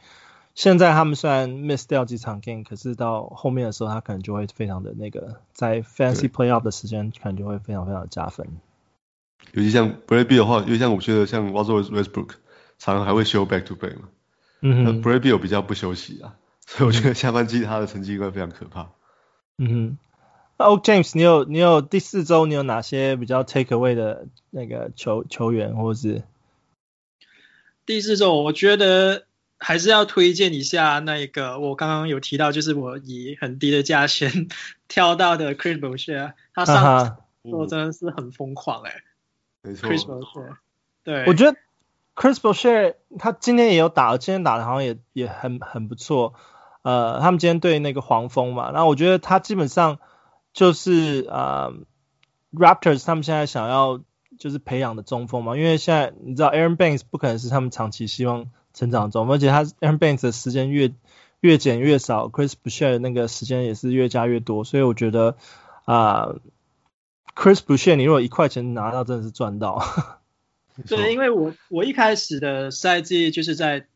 [0.62, 8.48] 现在他们虽然 miss 掉几场 game，可是到后面的时候，他可能就会非常的那个，在 fantasy playoff 的时间，可能就会非常非常的加分。
[9.54, 12.34] 尤其像 Bradley 的话，尤其像我觉得像 Russell Westbrook，
[12.78, 14.10] 常常还会休 back to back 嘛。
[14.60, 15.02] 嗯哼。
[15.02, 16.36] Bradley 比较不休息啊，
[16.68, 18.92] 所以我觉得下半季他的成绩会非常可怕。
[19.58, 19.98] 嗯哼。
[20.58, 26.22] 那 O James，你有你有第四周你有哪些比较 take away 的那个球球员，或者是？
[27.88, 29.26] 第四周我觉得。
[29.64, 34.48] 还是要推荐一下那个，我刚刚有提到，就是我以很低的价钱
[34.90, 39.04] 挑到的 Chris Boucher，他上场我真的是很疯狂哎、欸，
[39.62, 40.56] 没错，Chris Boucher，
[41.04, 41.56] 对，我觉得
[42.16, 46.34] Chris Boucher 他今天也有打，今天打的好像也也很很不错，
[46.82, 50.00] 呃，他们今天对那个黄蜂嘛，然后我觉得他基本上
[50.54, 51.72] 就是呃
[52.52, 54.02] Raptors 他们现在想要
[54.40, 58.50] 就是培养的中锋嘛，因为现在你知道 Aaron Banks 不可能是他们长期希望。
[58.74, 60.92] 成长中，而且他 Aaron Banks 的时间越
[61.40, 65.36] 越减越少，Chris Boucher 的那个时间也是越加越多，所以我觉得
[65.86, 66.36] 啊、
[67.36, 69.84] ，Chris Boucher 你如果一块钱拿到，真的是赚到。
[70.88, 73.88] 对，因为我我一开始的赛季就是在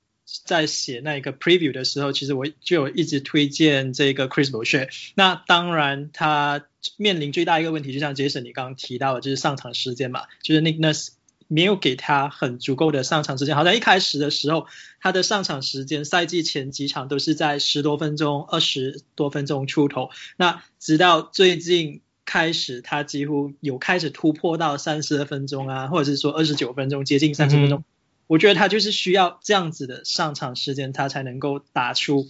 [0.44, 4.90] 在写那一个 preview 的时候，其实我就有一直推荐这个 Chris Boucher。
[5.16, 6.66] 那当然，他
[6.98, 11.10] 面临最大一个问题，就像 Jason 你刚刚提到的，就是上场时间嘛，就是 Nicknas。
[11.48, 14.68] 没有给他很足够的上场时间，好像一开始的时候，
[15.00, 20.10] 他的上场时间赛季前几场都是在十多分钟、二十多分钟出头。
[20.38, 27.84] 那直到最近开始，他几乎有开始突破到三十分钟啊，或者是说二十九分钟，接近三十分钟。
[28.28, 32.28] 我觉得他就是需要这样子的上场时间，他才能够打出，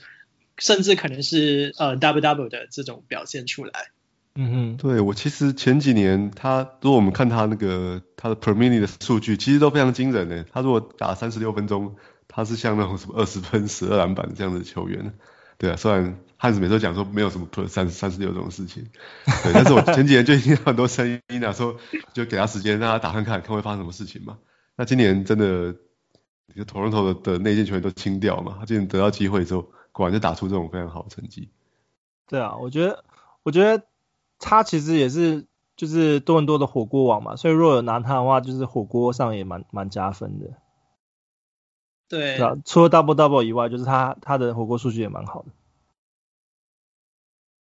[0.58, 3.92] 甚至可能是呃 double double 的这种表现出来。
[4.38, 10.46] 嗯哼，对，我其实前几年他，如果我们看他那个他的 per minute 的数据，其实都非常惊人诶。
[10.52, 11.96] 他如果打三十六分钟，
[12.28, 15.14] 他是像那种什么二十分、十二篮板这样的球员。
[15.58, 18.90] 对啊，虽然汉斯每次都讲说没有什么 per 三三十六这种事情，
[19.26, 21.78] 对，但是我前几年就听到很多声音啊，说
[22.14, 24.38] 就给他时间让他打看看，看会发生什么事情嘛。
[24.76, 25.74] 那今年真的，
[26.54, 31.48] 就 Toronto 的的内线球员都清掉嘛，他今年得到机会之后，果然就打出这种非常好的成绩。
[32.28, 33.06] 对啊，我觉得，
[33.44, 33.86] 我觉得
[34.40, 35.46] 他其实也是
[35.76, 40.54] 就是多伦多的火锅王嘛，所以如果有拿他的话，就是火锅上也蛮蛮加分的。
[42.08, 45.48] 对，对啊，除了 double double 以外，就是他他的火锅数据也蛮好的。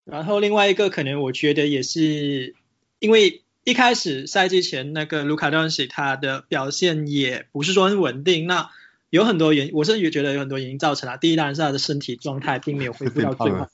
[0.03, 2.55] 然后另外一个可能我觉得也是
[2.99, 8.69] 因为一开始赛季前那个卢卡东西他的表现也不是说很稳定，那
[9.09, 11.17] 有很多原因，我甚至觉得有很多原因造成了。
[11.17, 13.69] 第一当然是他的身体状态并没有恢复到 最好。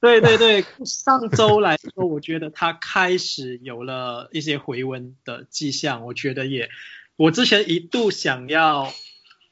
[0.00, 6.04] 对对对，上周来说，我觉得他开始有了一些回温的迹象。
[6.04, 6.68] 我觉得也，
[7.16, 8.92] 我之前一度想要。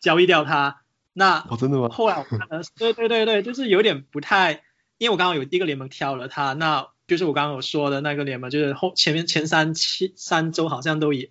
[0.01, 0.83] 交易掉他，
[1.15, 1.89] 那哦真的吗？
[1.89, 4.63] 后来我看了，对对对对，就是有点不太，
[4.99, 11.31] 因为我刚刚有一个联盟挑了他，那就是我刚刚有说的那个联盟，就是后前面前三七三周好像都以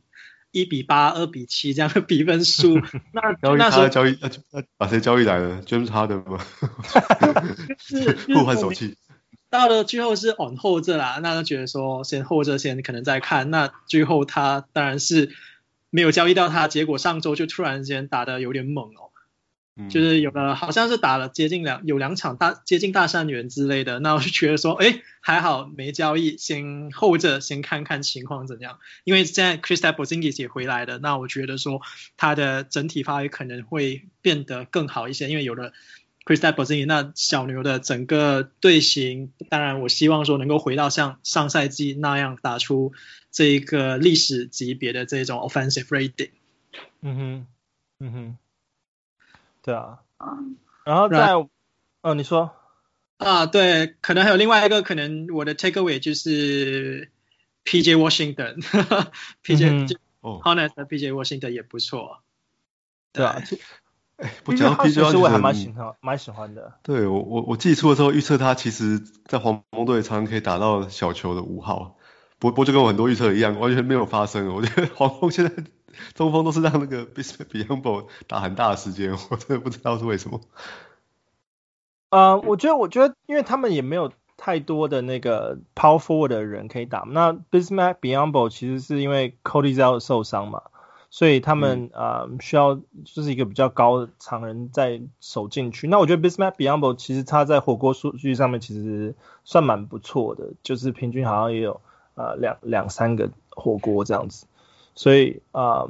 [0.53, 2.79] 一比八、二比七这样的比分输。
[3.11, 6.39] 那那时候交易，那把谁交易来了？James Harden 吗？
[7.77, 8.95] 是 互换手气。
[9.49, 13.51] 到了最后是 on hold 这啦，那他觉得说先 hold 着先，可能再看。
[13.51, 15.33] 那最后他当然是。
[15.95, 19.12] 没有交易到他，结果上周就突然间打的有点猛哦，
[19.75, 31.81] 嗯、就是有的好像是打了接近两有两场大接近大三元之类的，那我就觉得说，哎，还好没交易，先 hold 着先看看情况怎样，因为现在 Kristaps Porzingis 也回来了，那我觉得说
[32.17, 35.73] 他的整体发挥可能会变得更好一些，因为有了
[36.25, 42.93] Kristaps Porzingis，那小牛的整个队形，当然我希望说能够回到像上赛季那样打出。
[43.35, 46.29] 这一个历史级别的这种 offensive rating，
[47.01, 47.47] 嗯哼，
[47.99, 48.37] 嗯哼，
[49.63, 49.99] 对啊，
[50.85, 51.49] 然后再，哦、
[52.01, 52.51] 啊，你说，
[53.17, 57.09] 啊，对，可能还有另外一个可能，我的 takeaway 就是
[57.65, 62.19] PJ Washington，PJ 哦，Hornets 的 PJ Washington 也不错，
[63.13, 63.41] 对啊，
[64.17, 66.73] 哎，不讲到 PJ Washington，我还蛮喜欢，蛮喜欢的。
[66.83, 71.97] 对我，我我季初的时候预测他，其实在黄蜂队常常可以打到小球的五号。
[72.39, 74.53] 不不就跟我很多预测一样，完全没有发生。
[74.53, 75.63] 我觉得黄蜂现在
[76.13, 80.41] 中锋都是让那个 Bismack Biyombo 打很大的时间，我真的不知道是为什么。
[82.09, 87.03] 呃，我觉得我觉得，因为他们也没有太多的那个 Power Forward 的人可以打。
[87.07, 90.63] 那 Bismack Biyombo 其实是因为 Cody Zeller 受伤嘛，
[91.09, 95.87] 所以他们啊、嗯呃、需要就是一个比较高的长人在守进去。
[95.87, 101.81] 那我觉得 Bismack Biyombo 其实他在火锅数据上面其实算蛮不错的，就是平均好像也有。
[102.15, 104.45] 啊，两两三个火锅这样子，
[104.95, 105.89] 所以啊、呃，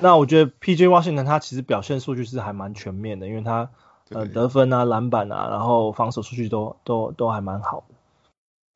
[0.00, 3.70] 那我觉得 PJ Washington 他其实表现数据是还蛮全面的，因为他
[4.10, 7.94] 呃得分啊、篮板啊，然后防守数据都都都还蛮好的，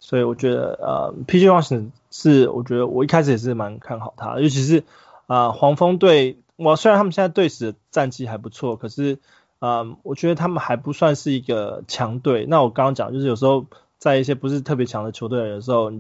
[0.00, 4.84] 所以我觉得呃 PJ Washington 是我觉得我一开始也是蛮看好他，尤其是
[5.26, 9.18] 啊、呃、黄蜂队，我虽然他们现在队史的战绩还不错，可是
[9.58, 12.46] 啊、呃、我觉得他们还不算是一个强队。
[12.46, 13.66] 那我刚刚讲就是有时候
[13.98, 15.92] 在一些不是特别强的球队的时候。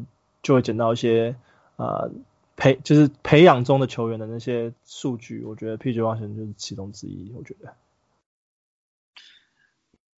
[0.46, 1.36] 就会捡到一些
[1.76, 2.10] 啊、呃、
[2.56, 7.32] 培就是培养中的球员的那些数据，我觉得 PJ Washington 就是其中之一。
[7.34, 7.74] 我觉得，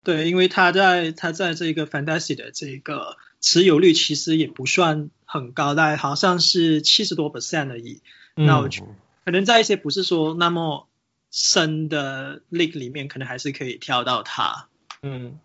[0.02, 8.02] 对，因为他在他在这个 Fantasy 的这个持有率其实也不算很高，大概好像是七十多 percent 而已。
[8.36, 8.88] 嗯、那我觉得
[9.24, 10.88] 可能在一些不是说那么
[11.30, 14.68] 深的 League 里面，可能还是可以挑到他。
[15.02, 15.38] 嗯。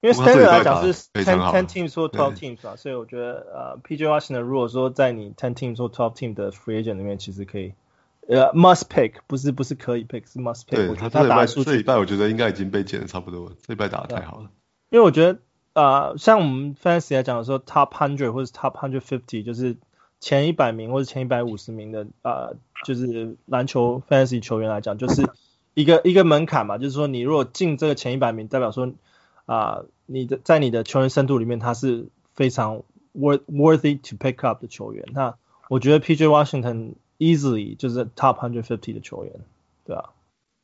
[0.00, 5.78] 因为 standard 来讲是 ten ten teams 或 twelve teams 啊，所以我觉得呃 PJ Washington 如果说在你 ten teams
[5.78, 7.72] 或 twelve team 的 free agent 里面，其实可以
[8.28, 10.76] 呃 must pick，不是不是可以 pick，是 must pick。
[10.76, 14.50] 对，他这礼拜这礼拜我觉得应该已经被减的差不多了，这礼拜打的太好了。
[14.90, 15.38] 因为我觉得
[15.72, 19.76] 呃像我们 fantasy 来讲的时候，top hundred 或者 top hundred fifty 就是
[20.20, 25.26] 前一百名或者前一百五十名的呃就是篮球 fantasy 球员来讲，就是
[25.74, 28.92] 一个一个门槛嘛，就是说你如果进这个前一百名，代表说
[29.46, 29.82] 啊。
[30.08, 35.04] 你的在你的球员深度里面，他是非常 worth worthy to pick up 的球员。
[35.12, 35.34] 那
[35.68, 39.32] 我觉得 PJ Washington easily 就是 top hundred fifty 的球员，
[39.84, 40.10] 对啊。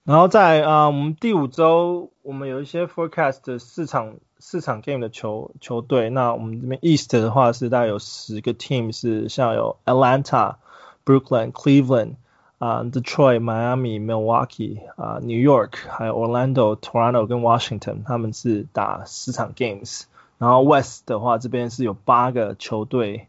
[0.05, 6.09] 然后在啊、呃，我们第五周我们有一些 forecast 的四场四场 game 的球球队。
[6.09, 10.55] 那我们这边 East 的话是大概有十个 team，是像有 Atlanta、
[11.05, 12.15] Brooklyn、Cleveland。
[12.63, 20.05] 啊、，Detroit、Miami、Milwaukee 啊、New York，还有 Orlando、Toronto 跟 Washington，他们是打十场 games。
[20.39, 23.27] 然后 West 的话，这边是有八个球队，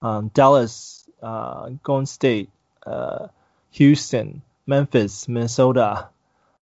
[0.00, 2.48] 嗯、，Dallas 啊、Golden State，
[2.80, 3.30] 呃、
[3.72, 6.08] Houston、Memphis、Minnesota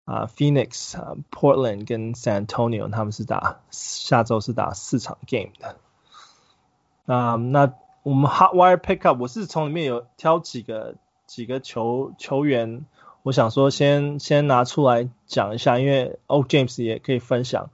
[0.06, 5.76] 啊、Phoenix 啊、Portland 跟 San Antonio 他们是打下周是打四场 game 的。
[7.12, 10.94] 啊、那我们 Hot Wire Pickup 我是从里面有挑几个
[11.32, 12.84] 几个球球员，
[13.24, 17.70] 我想说先先拿出来讲一下，因为 Old James 也可以分享。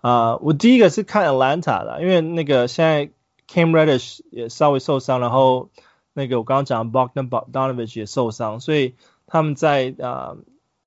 [0.00, 3.10] 啊、我第一个是看 Atlanta 的，因为那个现在
[3.46, 5.68] Cam Reddish 也稍微受伤，然后
[6.14, 8.94] 那个我刚刚讲 Bogdan Bogdanovich 也受伤，所以
[9.26, 10.36] 他们在啊、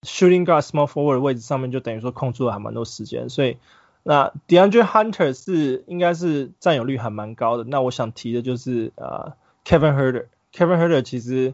[0.02, 3.58] Shooting Guard Small Forward 的位置上面就等于说空出了还蛮多时间，所以
[4.02, 7.64] 那 DeAndre Hunter 是应该是占有率还蛮高的。
[7.64, 11.54] 那我想提的就是啊、Kevin Herder，Kevin Herder 其实。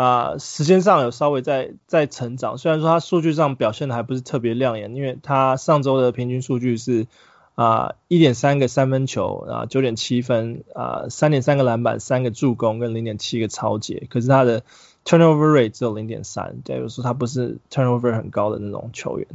[0.00, 7.06] 啊、呃，时间上有稍微在在成长，虽然说他数据上表现的还不是特别亮眼，因为他上周的平均数据是
[7.54, 14.62] 啊一点三个三分球啊九点七分啊三点三个篮板三个助攻跟零点七个超截，可是他的
[15.04, 19.26] turnover rate 只有零点三，代表说他不是 turnover 很高的那种球员。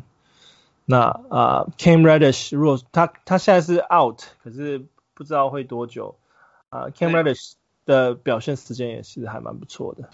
[0.86, 6.16] 那啊 Cam Reddish 如果他他现在是 out，可是不知道会多久
[6.70, 7.52] 啊 Cam Reddish
[7.86, 10.10] 的表现时间也是还蛮不错的。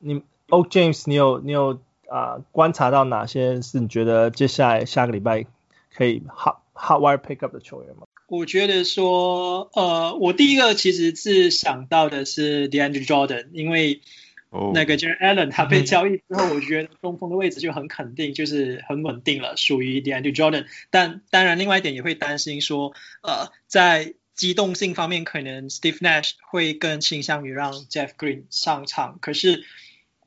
[0.00, 1.74] 你 O James，你有你有
[2.08, 5.46] 啊、呃、观察到哪些是你觉得接下来下个礼拜
[5.94, 8.06] 可以 hot hot wire pick up 的球员吗？
[8.26, 14.00] 我觉得说，呃，我第一个其实是想到的是 DeAndre Jordan，因为
[14.72, 20.66] 那个 Jarrett Allen 他被交易之后，我觉得中锋的位置就很肯定，就是很稳定了，属于 DeAndre Jordan。
[20.90, 29.64] 但当然，另外一点也会担心说，呃，在机动性方面，可能 Steve Nash 会更倾向于让 Jeff Green 上场，可是。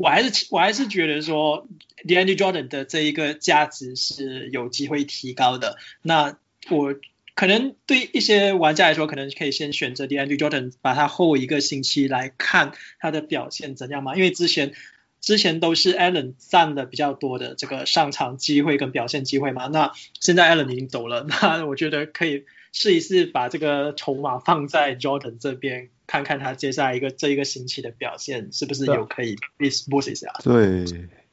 [0.03, 1.65] 我还是我还是觉得说
[2.05, 5.77] ，DeAndre Jordan 的这一个价值是有机会提高的。
[6.01, 6.37] 那
[6.69, 6.93] 我
[7.35, 14.17] 可能对一些玩家来说，可能可以先选择 DeAndre Jordan，把他后一个星期来看他的表现怎样嘛？
[14.17, 14.73] 因为之前
[15.21, 19.67] 之前都是 Allen 占的比较多的这个上场机会跟表现机会嘛。
[19.67, 22.43] 那现在 Allen 已经走了，那我觉得可以
[22.73, 25.89] 试一试把这个筹码放在 Jordan 这边。
[26.05, 30.33] 看看他接下来一个这一个星期的表现是不是有可以 boost 一下？
[30.43, 30.83] 对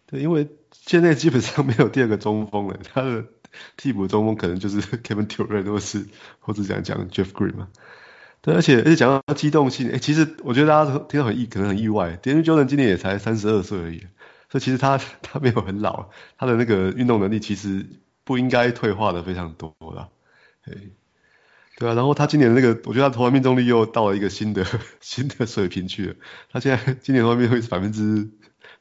[0.07, 3.25] 对，因为现在基本上没有第二个中锋了，他的
[3.77, 6.07] 替补中锋可能就是 Kevin Durant 或是
[6.39, 7.69] 或者讲讲 Jeff Green 嘛。
[8.43, 14.07] 对，而且而且讲到机动性，哎，其实我觉得大家听到很意可能很意外，DeAndre Jordan 今年也才三十二岁而已，
[14.51, 17.85] 所以其实他他没有很老，他的那个运动能力其实
[18.23, 20.09] 不应该退化的非常多了。
[21.81, 24.67] 对啊，然后他今年那个，我觉得他投篮命中率又到了一个新的
[25.01, 26.15] 新的水平去了。
[26.53, 28.29] 他现在今年投篮命中率是百分之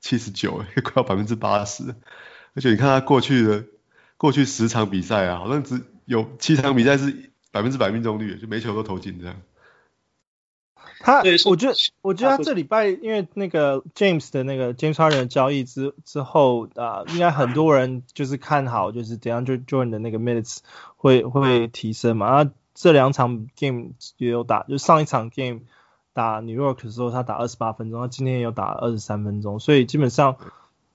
[0.01, 1.95] 七十九， 快要百分之八十。
[2.55, 3.63] 而且你看他过去的
[4.17, 9.37] 过去十场比赛啊，好像只有七场比赛是百分之百命中率，就每球都投进这样。
[10.99, 20.57] 他，我觉得我觉得他这礼拜因为那个 James 的那个 James Harden 交易之之后啊、呃，应该很多人就是看好，就是 DeAndre Jordan 的那个 minutes
[20.97, 22.25] 会会提升嘛。
[22.27, 25.63] 啊这两场 game 也有打，就上一场 game
[26.13, 30.37] 打 New York 的时候，他打二十八分钟，他今天也有打二十三分钟，所以基本上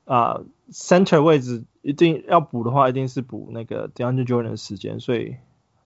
[0.07, 0.41] 啊、
[0.73, 5.37] center 位置一定要补的话，一定是补那个 DeAndre Jordan 的时间，所以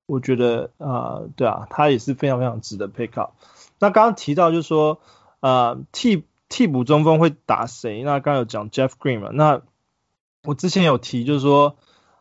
[0.07, 3.32] 我觉得啊、呃，对啊，他也是非常非常值得 pick up。
[3.80, 5.01] 那刚刚提到就是说，
[5.40, 8.05] 呃，替替补中锋会打谁？
[8.05, 9.30] 那刚刚有讲 Jeff Green 嘛？
[9.32, 9.62] 那
[10.44, 11.76] 我之前有提就是说，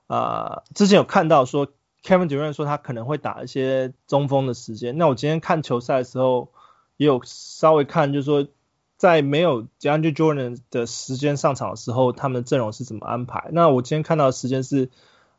[0.07, 1.67] 啊、之前有看到说。
[2.03, 4.97] Kevin Durant 说他可能会打一些中锋的时间。
[4.97, 6.49] 那我今天看球赛的时候，
[6.95, 8.47] 也有稍微看，就是说
[8.95, 13.49] 在没有 DeAndre Jordan 的时间上场的时候，他们的阵容是怎么安排。
[13.51, 14.89] 那我今天看到的时间是，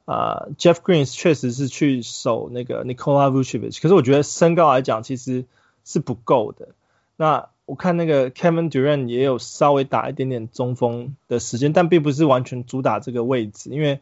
[0.05, 5.47] 啊、Jeff Green 确实是去守那个 Nikola Vucevic，可是我觉得身高来讲其实
[5.85, 6.69] 是不够的。
[7.17, 14.01] 那我看那个 Kevin Durant 也有稍微打一点点中锋的时间，但并不是完全主打这个位置，因为。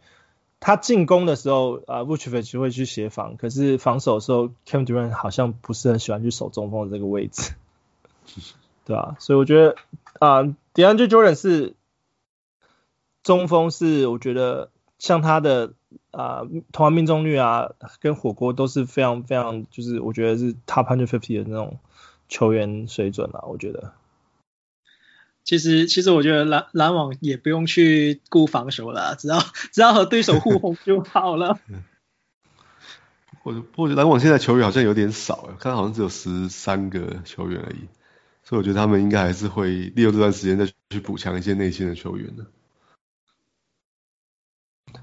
[0.59, 7.53] 他进攻的时候，啊，Vucevic 会去协防，可是防守的时候，Kevin Durant 好像不是很喜欢去守中锋的这个位置，
[8.85, 9.77] 对啊，所以我觉得
[10.19, 10.43] 啊
[10.75, 11.75] ，DeAndre Jordan 是
[13.23, 15.75] 中锋，是我觉得像他的
[16.11, 16.43] 啊，
[16.73, 21.79] 投篮命中率啊，跟火锅都是非常非常，就是我觉得是 Top Hundred Fifty 的那种
[22.29, 23.93] 球员水准啊，我觉得。
[25.47, 29.38] 其实，其实我觉得篮篮网也不用去顾防守了，只要
[29.72, 31.61] 只要和对手互轰就好了。
[33.44, 37.86] 或 者，或者篮网现在球员好像有点少，看好像只有十三个球员而已，
[38.42, 42.47] 所以我觉得他们应该还是会利用这段时间再去补强一些内线的球员的。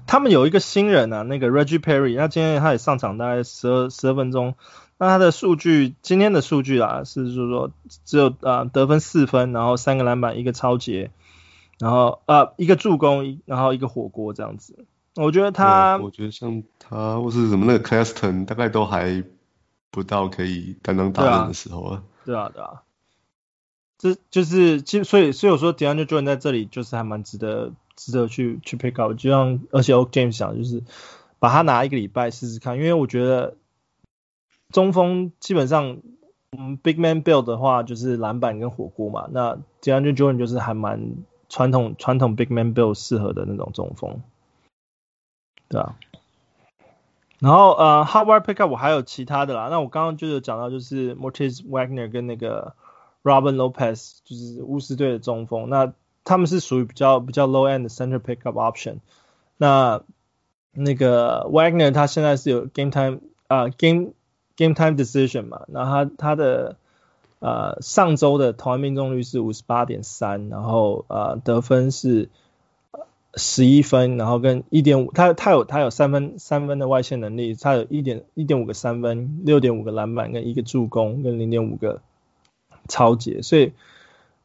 [0.06, 4.56] 他们有一个新人啊，那个 Reggie Perry，那今天他也上场大概十二十二分钟。
[4.98, 7.72] 那他的数据，今天的数据啊，是就是说
[8.04, 11.10] 只有啊得分四分，然后三个篮板，一个超截，
[11.78, 14.86] 然后呃一个助攻，然后一个火锅这样子。
[15.16, 19.22] 我觉得他，我觉得像他或是什么那个 Claxton 大概都还
[19.90, 22.02] 不到可以担当大任的时候啊。
[22.24, 22.82] 对啊，对啊。
[23.96, 30.82] 这就是其实所以所以我说 DeAndre Jordan 在这里就是还蛮值得值得去去 pick up，就像而且 OK James 想就是
[31.38, 33.56] 把他拿一个礼拜试试看，因为我觉得
[34.74, 35.98] 中锋基本上
[36.50, 41.14] 嗯 Big Man Build 的话就是篮板跟火锅嘛，那 DeAndre Jordan 就是还蛮
[41.48, 44.20] 传统传统 Big Man Build 适合的那种中锋。
[45.68, 45.96] 对啊，
[47.38, 49.68] 然后呃，Hot Wire Pickup 我还有其他的啦。
[49.70, 52.74] 那我刚刚就有讲到，就是 Mortis Wagner 跟那个
[53.22, 55.68] Robin Lopez，就是巫师队的中锋。
[55.68, 55.92] 那
[56.24, 58.96] 他们是属于比较比较 low end 的 center pickup option。
[59.56, 60.02] 那
[60.72, 64.14] 那个 Wagner 他现在是有 game time 啊、game
[64.56, 65.62] game time decision 嘛？
[65.68, 66.76] 那他他的
[67.38, 72.28] 呃上周的投篮命中率是五十八点三，然后呃得分是。
[73.36, 82.00] 十一分，然后跟一点五，他他有他有三分三分的外线能力，他有一点一点五个三分，六点五个篮板跟一个助攻跟零点五个
[82.86, 83.72] 超截，所以、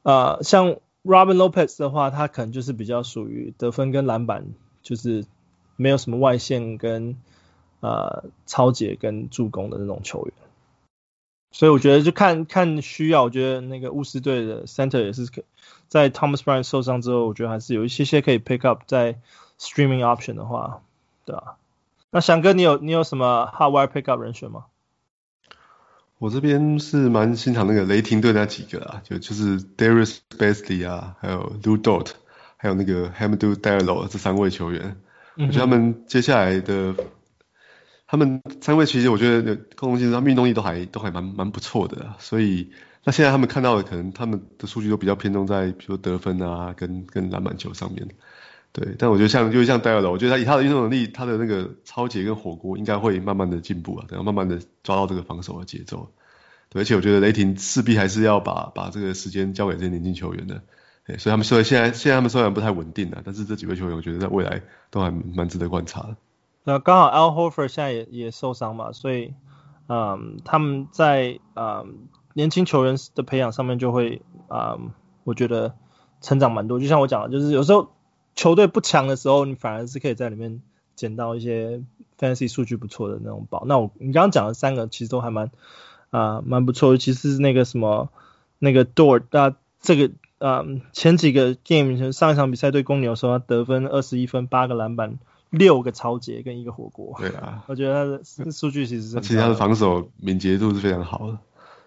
[0.01, 4.47] 呃，像 Robin Lopez 的话，他可能就是比较属于得分跟篮板
[4.82, 5.24] 就是
[5.76, 7.16] 没有什么外线跟
[7.80, 10.34] 呃抄截跟助攻的那种球员。
[11.51, 15.41] 所以我觉得就看看需要，我觉得那个巫师队的 center 也是可，
[15.88, 19.17] 在 Thomas Bryant 受伤之后，我觉得还是有一些些可以 pick up 在
[19.59, 20.84] streaming option 的话，
[21.25, 21.57] 对吧？
[22.11, 24.65] 那翔哥，你有你有什么 hot wire pick up 人选吗？
[26.19, 32.11] 我这边是蛮欣赏那个雷霆队那几个啊，就就是 Darius Bazley 啊，还有 Lu Dort，
[32.57, 35.01] 还有那个 Hamidou Diallo 这三位球员，
[35.36, 36.93] 我觉得他们接下来的。
[38.12, 42.72] 他们三位其实我觉得共同性，他运动力都还都还蛮蛮不错的，所以
[43.03, 48.07] 那现在他们看到的可能他们的数据都比较偏重在比如得分啊跟跟篮板球上面，
[48.72, 56.12] 对，但我觉得像就像戴尔，我觉得他以他的运动能力，他的那个抄截跟火锅应该会慢慢的进步啊，然后慢慢的抓到这个防守的节奏，
[56.70, 60.64] 对，而且我觉得雷霆势必还是要把把这个时间交给这些年轻球员的，
[61.05, 66.18] 对，所以他们虽然现在现在他们虽然不太稳定啊，但是这几位球员我觉得在未来都还蛮值得观察的。
[66.64, 69.34] 那刚好 Al Horford 现在也也受伤嘛，所以，
[69.88, 74.91] 嗯，他们在嗯年轻球员的培养上面就会，嗯，
[75.24, 75.74] 我觉得
[76.22, 76.80] 成长蛮多。
[76.80, 77.89] 就像我讲的，就是有时候
[78.36, 80.62] 球队不强的时候，你反而是可以在里面
[80.95, 81.82] 捡到一些
[82.20, 83.64] fancy 数据不错的那种宝。
[83.66, 85.49] 那我你刚刚讲的三个其实都还蛮
[86.12, 88.10] 啊蛮不错，尤其是那个什么
[88.60, 95.18] 那个 Dort，那这个嗯前几个 game 上一场比赛对公牛的时候，他得分二十一分，八个篮板。
[95.49, 101.39] 六个超节跟一个火锅，对啊， 我觉得他的数据其实是，其实他的防守敏捷度是非常好的，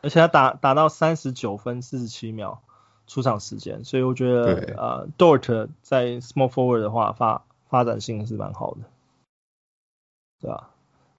[0.03, 2.63] 而且他打打到三十九分四十七秒
[3.07, 8.81] 出场时间，所以我觉得呃，Dort 在 small forward 的话发发展性是蛮好的，
[10.41, 10.71] 对吧？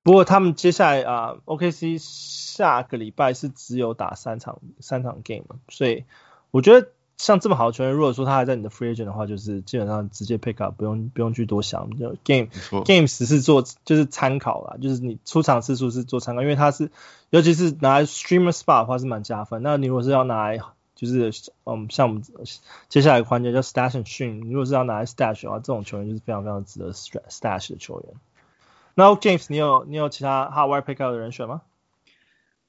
[0.03, 6.03] 不过他们接下来啊、呃、，OKC 下个礼拜是只有打三场三场 game，所以
[6.51, 6.89] 我觉得。
[7.15, 11.89] 像这么好的球员，如果说他还在你的 free agent 的话，就是基本上直接 pick up，不用不用去多想。
[11.97, 12.47] 就 game
[12.83, 16.91] games 只是做就是参考啦，就是你出场次数是做参考，因为他是
[17.29, 19.61] 尤其是拿来 streamer spot 的话是蛮加分。
[19.63, 20.59] 那你如果是要拿来
[20.95, 21.31] 就是
[21.65, 22.23] 嗯像我们
[22.89, 28.13] 接下来环节叫 stash and stream，如果是要拿来 stash 的话，这种球员就是非常非常值得 stash 的球员。
[28.95, 31.61] 那 James，你有你有其他 hard wire pick up 的人选吗？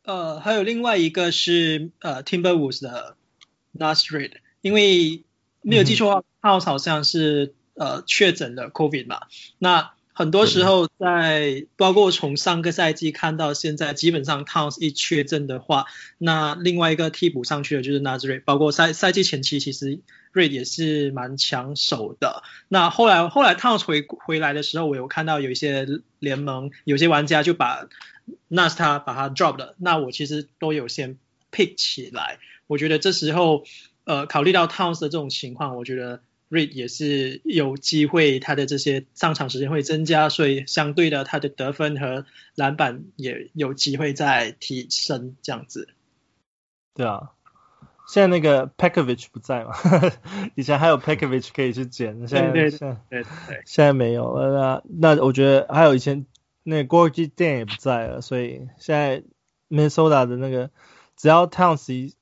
[0.05, 3.17] 呃，还有另外一个是呃 Timberwolves 的。
[3.79, 5.25] Naz Reid，因为
[5.63, 9.23] 没有记错的话，Towns 好像是呃确诊了 COVID 嘛。
[9.59, 15.87] 那很多时候在包括从上个赛季看到现在，基本上 Towns 一确诊的话，
[16.19, 18.45] 那另外一个替补上去的就是 Nas Reid，。
[18.45, 19.99] 包括赛赛季前期，其实
[20.33, 22.45] Reid 也是蛮抢手的。
[22.69, 25.89] 那后来后来 Towns 回回来的时候，我有看到有一些
[26.21, 27.89] 联盟有些玩家就把
[28.49, 29.75] Naz 他把他 drop 了。
[29.79, 31.19] 那我其实都有先
[31.51, 32.39] pick 起来。
[32.67, 33.65] 我觉得这时候，
[34.05, 45.89] 呃，考虑到 Towns 的这种情况，我觉得 Reid 也是有机会，他的这些上场时间会增加，所以相对的，他的得分和篮板也有机会再提升，这样子。
[46.95, 47.33] 对啊，
[48.07, 49.73] 现在那个 Pekovic 不在嘛，
[50.55, 52.97] 以前还有 Pekovic 可以去捡，现在对对现
[53.65, 54.83] 现在没有了。
[54.89, 56.25] 那那我觉得还有以前
[56.63, 59.23] 那个 Gorgui Dieng 也不在了，所以现在
[59.69, 60.71] Minnesota 的那个
[61.17, 62.13] 只要 Towns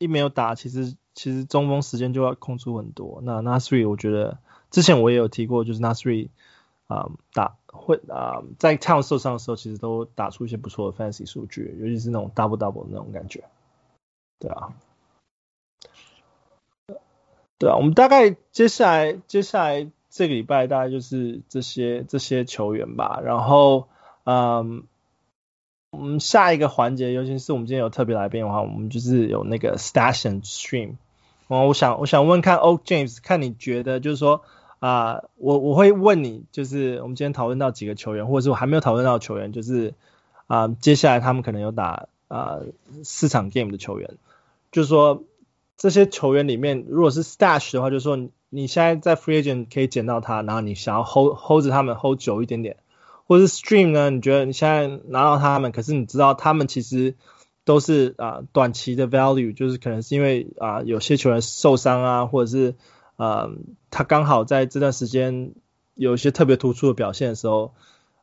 [0.00, 3.20] 一没有打，其实其实中锋时间就要空出很多。
[3.22, 4.38] 那 Naz Reid 我觉得
[4.70, 6.30] 之前我也有提过，就是 Naz Reid
[6.86, 13.44] 啊打会啊在 Town 受伤的时候，其实都打出一些不错的 Fancy 数据，尤其是那种 double double 的那种感觉。
[14.38, 14.72] 对啊。
[17.58, 23.20] 对啊，我们大概接下来接下来这个礼拜大概就是这些这些球员吧。
[23.22, 23.86] 然后，
[24.24, 24.84] 嗯，
[25.90, 30.94] 我们下一个环节，尤其是我们今天有特别来宾的话，我们就是有那个 Stash and Stream。
[31.48, 34.42] 哦，我想我想问看 Oak James，看你觉得就是说
[34.78, 39.94] 啊、我我会问你，就是我们今天讨论到几个球员，或者是我还没有讨论到球员，就是
[40.46, 42.66] 啊、接下来他们可能有打啊、呃、
[43.04, 44.10] 四场 game 的球员，
[44.72, 45.22] 就是说。
[45.82, 52.76] 这些球员里面，如果是 stash 的话，就是说你现在在 free agent 可以捡到他，然后你想要 hold hold 着他们 hold 久一点点，
[53.30, 54.10] 或是 stream 呢？
[54.10, 57.14] 你觉得你现在拿到他们，可是你知道他们其实
[57.64, 62.74] 都是啊、短期的 value，就是可能是因为啊、有些球员受伤啊，或者是
[63.14, 63.52] 呃
[63.92, 65.52] 他刚好在这段时间
[65.94, 67.72] 有一些特别突出的表现的时候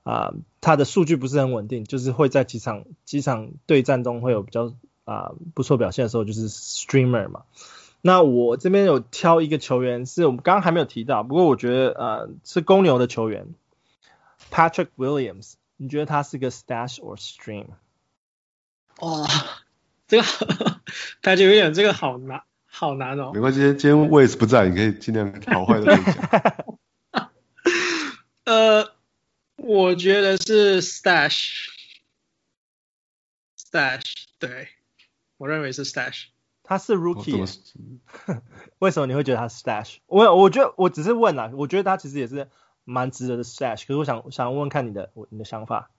[0.03, 4.73] 啊、他的数据不是很稳定，就是会在几场几场对战中会有比较。
[5.05, 7.43] 啊，不错表现的时候就是 streamer 嘛。
[8.01, 13.47] 那我这边有挑一个球员，是我们刚刚还没有提到，不过我觉得呃是公牛的球员
[14.51, 17.67] Patrick Williams，你觉得他是个 stash or stream？
[18.99, 19.27] 哇，
[20.07, 20.23] 这个
[21.21, 23.31] Patrick Williams 这个好难，好难哦。
[23.33, 26.05] 没关系，今天 Wes 不在，你可以尽量好坏的讲。
[28.45, 28.93] 呃，
[29.57, 31.63] 我觉得是 stash，stash，
[34.39, 34.69] 对。
[35.37, 36.29] 我认为是 stash，
[36.63, 37.47] 他是 rookie，
[38.79, 39.97] 为什么你会觉得他是 stash？
[40.07, 42.49] 我我觉得我只是问啦，我觉得他其实也是
[42.87, 43.81] 蛮值得的 stash。
[43.85, 45.91] 可是我想想问问看你的我你的想法，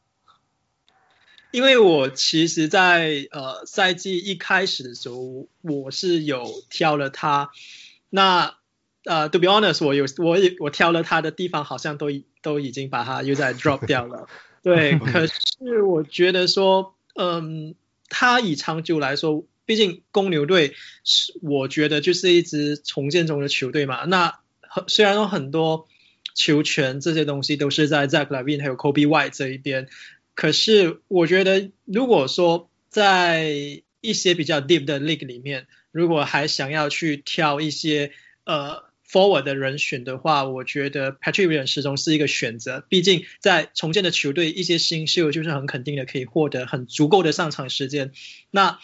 [1.53, 7.51] 因为我其实在呃赛季一开始的时候，我是有挑了他。
[8.11, 8.57] 那
[9.05, 12.07] 呃，to be honest，我有我也我挑了他的地方，好像都
[12.43, 14.27] 都已经把他又在 drop 掉了。
[14.65, 17.75] 对，可是我觉得说，嗯。
[18.11, 20.75] 他以长久来说，毕竟公牛队
[21.05, 24.07] 是我觉得就是一支重建中的球队嘛。
[24.07, 24.41] 那
[24.87, 25.87] 虽然有很多
[26.39, 29.89] 球权这些东西都是在 Zach Levine 还有 Coby White 这一边，
[30.35, 33.53] 可是我觉得如果说在
[34.01, 38.13] 一些比较 deep 的 league 里面，如果还想要去挑一些
[38.45, 38.87] 呃。
[39.11, 42.85] Forward 的人选的话，我觉得 Patrick Williams 始终是一个选择。
[42.91, 48.13] 毕竟在重建的球队，一些新秀就是很肯定的可以获得很足够的上场时间。
[48.51, 48.79] 那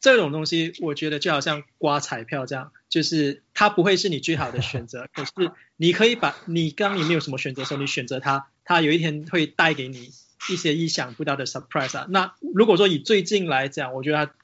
[0.00, 5.08] 这种东西，我觉得就好像刮彩票这样，就是它不会是你最好的选择。
[5.14, 5.32] 可是
[5.76, 10.10] 你可以把你刚你没有什么选择的时候，你选择它，它有一天会带给你
[10.50, 12.06] 一些意想不到的 surprise 啊。
[12.10, 14.34] 那如果说以最近来讲，我觉得他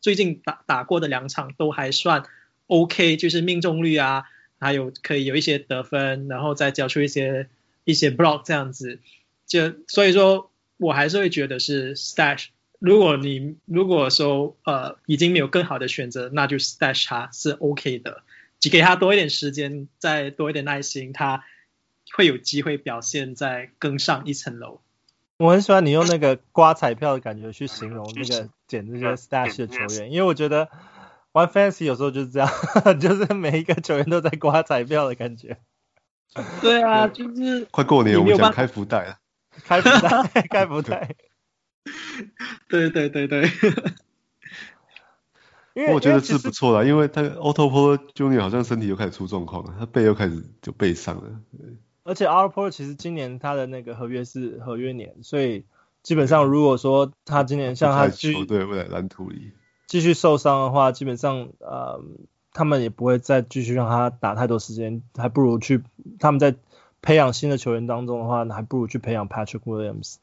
[0.00, 2.24] 最近打打过的两场都还算
[2.66, 4.24] OK，就是命中率啊。
[4.60, 7.50] 还有可以有一些得分，然后再交出一些
[7.84, 8.98] 一些 block 这样子，
[9.46, 12.46] 就所以说我还是会觉得是 stash。
[12.84, 18.22] 如果你如果说呃已经没有更好的选择，那就 stash 他是 OK 的，
[18.60, 21.44] 只给他多一点时间，再多一点耐心，他
[22.14, 24.80] 会有机会表现在更上一层楼。
[25.38, 30.68] 我很喜欢你用那个刮彩票的感觉去形容那个捡这些 stash 的球员，因为我觉得。
[31.34, 32.48] 玩 Fantasy 有时候就是这样，
[33.00, 35.56] 就是每一个球员都在刮彩票的感觉。
[36.60, 39.18] 对啊，就是快过年，我们想开福袋了。
[39.64, 41.16] 开福袋， 开福袋。
[42.68, 43.50] 对对对对。
[45.74, 51.40] 因为我觉得是不错的，因为他 Otto Porter Junior 好像身体又开始出状况了，他背又开始就背伤了。
[52.04, 55.64] 而且 Otto Porter 其实今年他的那个合约是合约年，所以
[56.02, 59.52] 基本上如果说他今年像他球队未来蓝图里。
[59.86, 62.00] 继续受伤的话，基本上呃，
[62.52, 65.82] 他们也不会再继续让他打太多时间，还不如去
[66.18, 66.54] 他们在
[67.02, 70.16] 培养新的球员当中的话，还不如去培养 Patrick Williams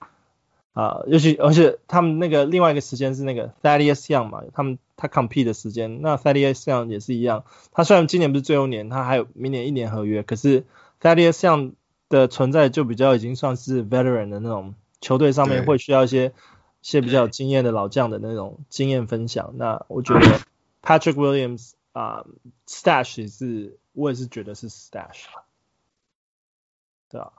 [0.74, 10.65] 啊、呃，尤其而且他们那个另外一个时间是那个 Thaddeus Young 嘛，他们他 compete 的时间，那 Thaddeus Young 也是一样，他虽然今年不是最后年，他还有明年一年合约，可是
[11.01, 11.74] Thaddeus Young
[12.09, 16.34] 的存在就比较已经算是 veteran 的那种球队上面会需要一些。
[16.84, 20.39] 一些比较有经验的老将的那种经验分享，那我觉得
[20.82, 22.26] Patrick Williams 啊、
[22.67, 25.26] uh,，stash 也是我也是觉得是 stash，
[27.07, 27.34] 对啊。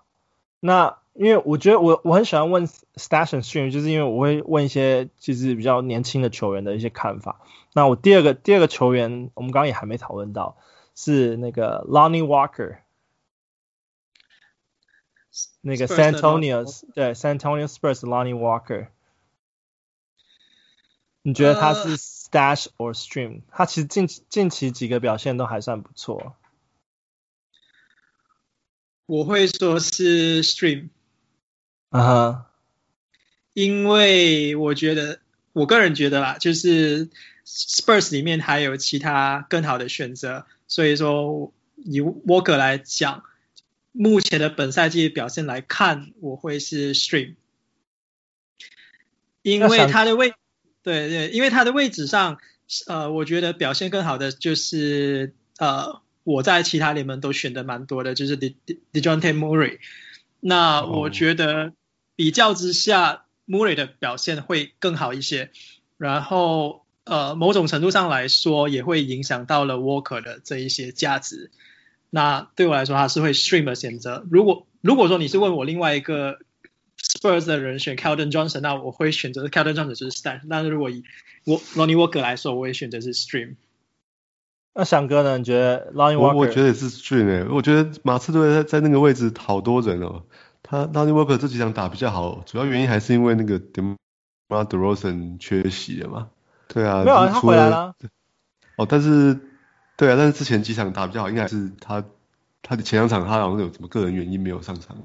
[0.64, 7.40] 那因为我觉得我我很喜欢问 stash and stream，就是因为我会问一些就是比较年轻的球员的一些看法。
[7.74, 10.56] 那我第二个第二个球员，我们刚刚也还没讨论到，
[10.94, 12.76] 是那个 Lonnie Walker，
[15.62, 18.86] 那个 San Antonio 对 San Antonio Spurs Lonnie Walker。
[21.22, 26.36] 你觉得他是 stash or stream？、Uh, 他其实近近期几个表现都还算不错。
[29.12, 30.88] 我会说是 stream。
[31.90, 32.50] 啊哈。
[33.52, 35.20] 因为我觉得，
[35.52, 37.10] 我个人觉得啦，就是
[37.44, 43.24] Spurs 里面还有其他更好的选择，所以说以 Walker 来讲，
[43.92, 47.34] 目前的本赛季表现来看，我会是 Stream，
[49.42, 50.32] 因为他的位，
[50.82, 52.38] 对对，因为他的位置上，
[52.86, 59.78] 呃，我觉得表现更好的就是呃，我在其他联盟都选的蛮多的，就是 Dejounte Murray，
[60.40, 61.72] 那我觉得
[62.16, 65.50] 比较之下，Murray 的表现会更好一些，
[65.98, 66.80] 然后。
[67.04, 71.50] 呃，某种程度上来说，也会影响到了 Walker 的这一些价值。
[72.10, 74.24] 那对我来说，他是会 stream 的选择。
[74.30, 76.38] 如果如果说你是问我另外一个
[76.96, 80.42] Spurs 的人选 Keldon Johnson，那我会选择 Keldon Johnson 就是 stash。
[80.48, 81.02] 但是如果以
[81.42, 83.56] 我 Lonnie Walker 来说，我会选择是 stream。
[84.74, 85.38] 那翔哥呢？
[85.38, 86.18] 你觉得 Lonnie Walker？
[86.18, 87.48] 我我觉得也是 stream 诶、欸。
[87.48, 90.22] 我觉得马刺队在在那个位置好多人哦。
[90.62, 93.96] 他 Lonnie Walker 这几场打比较好，主要原因还是因为那个 DeMar
[94.48, 96.28] DeRozan 缺席了嘛。
[96.68, 97.94] 对啊，没有，他回来了。
[98.76, 99.38] 哦，但是，
[99.98, 102.02] 对啊，但是之前几场打比较好，应该是他，
[102.62, 104.96] 他的前两场他好像有什么个人原因没有上场。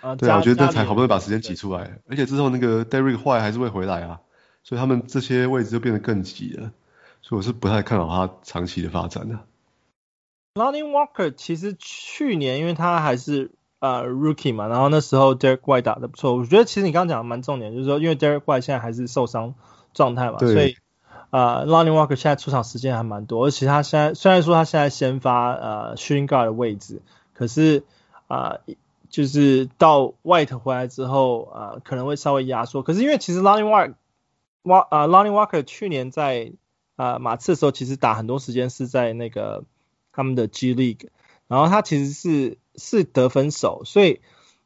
[0.00, 4.20] 啊，对啊，我觉得那才好不容易把时间挤出来，而且之后那个 Derrick White 还是会回来啊，
[4.64, 6.72] 所以他们这些位置就变得更挤了，
[7.22, 9.38] 所以我是不太看好他长期的发展的。
[10.54, 19.54] Lonnie Walker 其实去年因为他还是呃 Rookie 嘛，然后那时候 Derrick White 打的不错，我觉得其实你刚刚讲的蛮重点，就是说因为 Derrick White 现在还是受伤。
[19.92, 20.76] 状态嘛，所以
[21.30, 27.02] 啊、呃、Lonnie Walker 现在出场时间还蛮多，而且他现在虽然说他现在先发呃 shooting guard 的位置，
[27.34, 27.82] 可是
[28.28, 28.74] 啊、呃、
[29.08, 33.94] 就是到 White 回来之后啊、呃、可能会稍微压缩，可是因为其实 Lonnie Walker
[34.90, 36.52] 啊 Lonnie Walker 去年在
[37.00, 39.64] 啊、马刺的时候其实打很多时间是在那个
[40.12, 41.08] 他们的 G League，
[41.48, 44.20] 然后他其实是是得分手，所以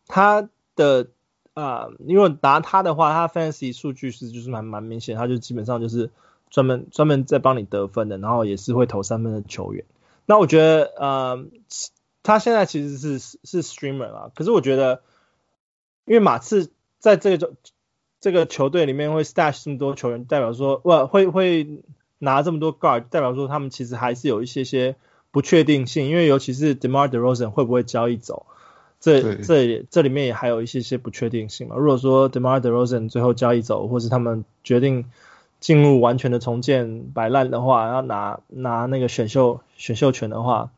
[0.06, 1.08] 他的。
[1.56, 6.10] 啊，因为拿他的话，他 fantasy 数据是就是蛮蛮明显，他就基本上就是
[6.50, 9.84] 专门专门在帮你得分的，然后也是会投三分的球员。
[10.26, 11.46] 那我觉得，呃，
[12.24, 15.02] 他现在其实是是 streamer 啊，可是我觉得，
[16.06, 17.54] 因为马刺在这个
[18.18, 21.84] 这个球队里面会 stash 这么多球员，代表说，哇，会会
[22.24, 24.96] 拿这么多 guard，代表说他们其实还是有一些些
[25.30, 28.46] 不确定性，因为尤其是 DeMar DeRozan 会不会交易走。
[29.00, 31.76] 这这这里面也还有一些些不确定性嘛。
[31.76, 35.04] 如果说 DeMar DeRozan 最后交易走，或是他们决定
[35.60, 40.70] 进入完全的重建摆烂的话，要拿拿那个选秀选秀权的话，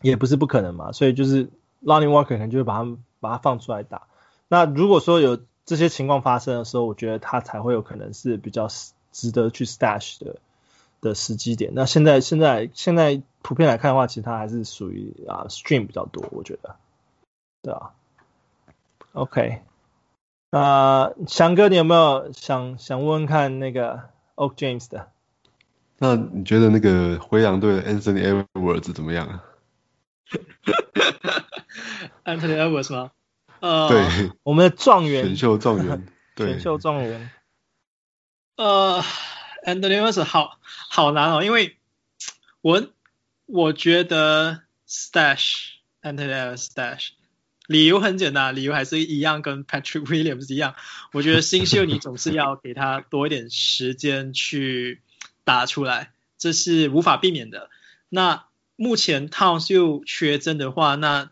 [0.00, 0.92] 也不是不可能嘛。
[0.92, 1.48] 所以就是
[1.84, 4.06] Lonnie Walker 可能就会把他们把他放出来打。
[4.48, 8.68] 那如果说有这些情况发生的时候，我觉得他才会有可能是比较
[9.12, 10.36] 值得去 stash 的
[11.08, 11.72] 的时机点。
[11.74, 16.76] 那现在现在现在普遍来看的话，其实它还是属于啊 stream 比较多，我觉得。
[17.62, 17.92] 对啊
[19.12, 19.62] ，OK，
[20.50, 25.10] 那翔哥，你有没有想想问问看那个 Oak James 的？
[25.98, 29.44] 那你觉得那个灰狼队的 Anthony Edwards 怎么样啊？
[32.24, 33.12] Anthony Edwards 吗？
[33.60, 37.30] 呃，对，我们的状元，选秀状元， 对，选秀状元。
[38.56, 39.02] 呃
[39.64, 41.76] ，Anthony Edwards 好好难哦，因为
[42.60, 42.86] 我
[43.46, 45.70] 我觉得 Stash
[46.02, 47.08] Anthony Edwards Stash。
[47.66, 50.74] 理由很简单，理由还是一样，跟 Patrick Williams 一样。
[51.12, 55.00] 我觉得新秀你总是要给他多一点时间去
[55.44, 57.70] 打出来，这是无法避免的。
[58.10, 58.44] 那
[58.76, 61.30] 目前 Towns 又缺阵的话，那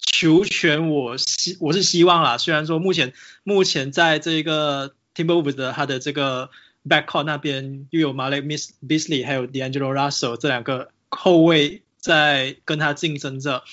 [0.00, 2.36] 球权我希我是希望啦。
[2.36, 3.12] 虽然说目前
[3.44, 6.50] 目前在这个 Timberwolves 的他的这个
[6.88, 8.42] backcourt 那边又有 Malik
[8.86, 13.64] Beasley 还有 D'Angelo Russell 这两个后卫在跟他竞争着。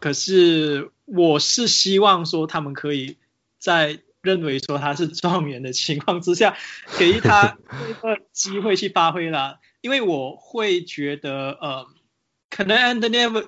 [0.00, 3.16] 可是我是希望说，他们可以
[3.58, 6.56] 在认为说他是状元的情况之下，
[6.98, 7.56] 给他
[7.88, 9.60] 一个机会去发挥啦。
[9.80, 11.86] 因为我会觉得，呃，
[12.48, 13.46] 可能 Anthony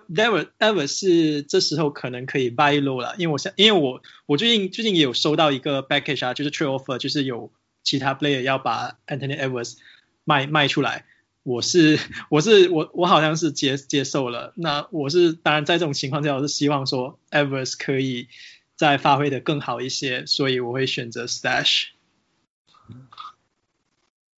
[0.58, 3.14] Edwards 是这时候可能可以 buy low 了。
[3.18, 7.50] 因为我想，因为我我最近最近也有收到一个 package 啊，就是 trade offer，就是有
[7.87, 9.76] 其他 player 要把 Anthony Edwards
[10.24, 11.05] 卖卖出来。
[11.45, 18.26] 我是 我是我我好像是接接受了，那我是当然在这种情况下，我是希望说 Evers 可以
[18.74, 21.84] 再发挥的更好一些，所以我会选择 Stash。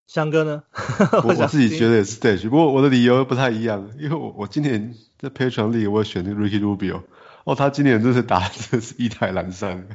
[0.05, 0.63] 翔哥呢？
[1.23, 7.03] 我我自己觉得也是 Stash，不过我的理由不太一样，因为我我今年在 Patreon League 我选的 Ricky Rubio，
[7.45, 9.87] 哦，他今年真是打的是一台蓝山，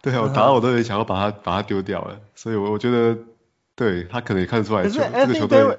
[0.02, 3.18] 对啊，我打到我都有点想要把他把他丢掉了，所以我我觉得。
[3.76, 5.78] 对他可能也看得出来，可是 Anthony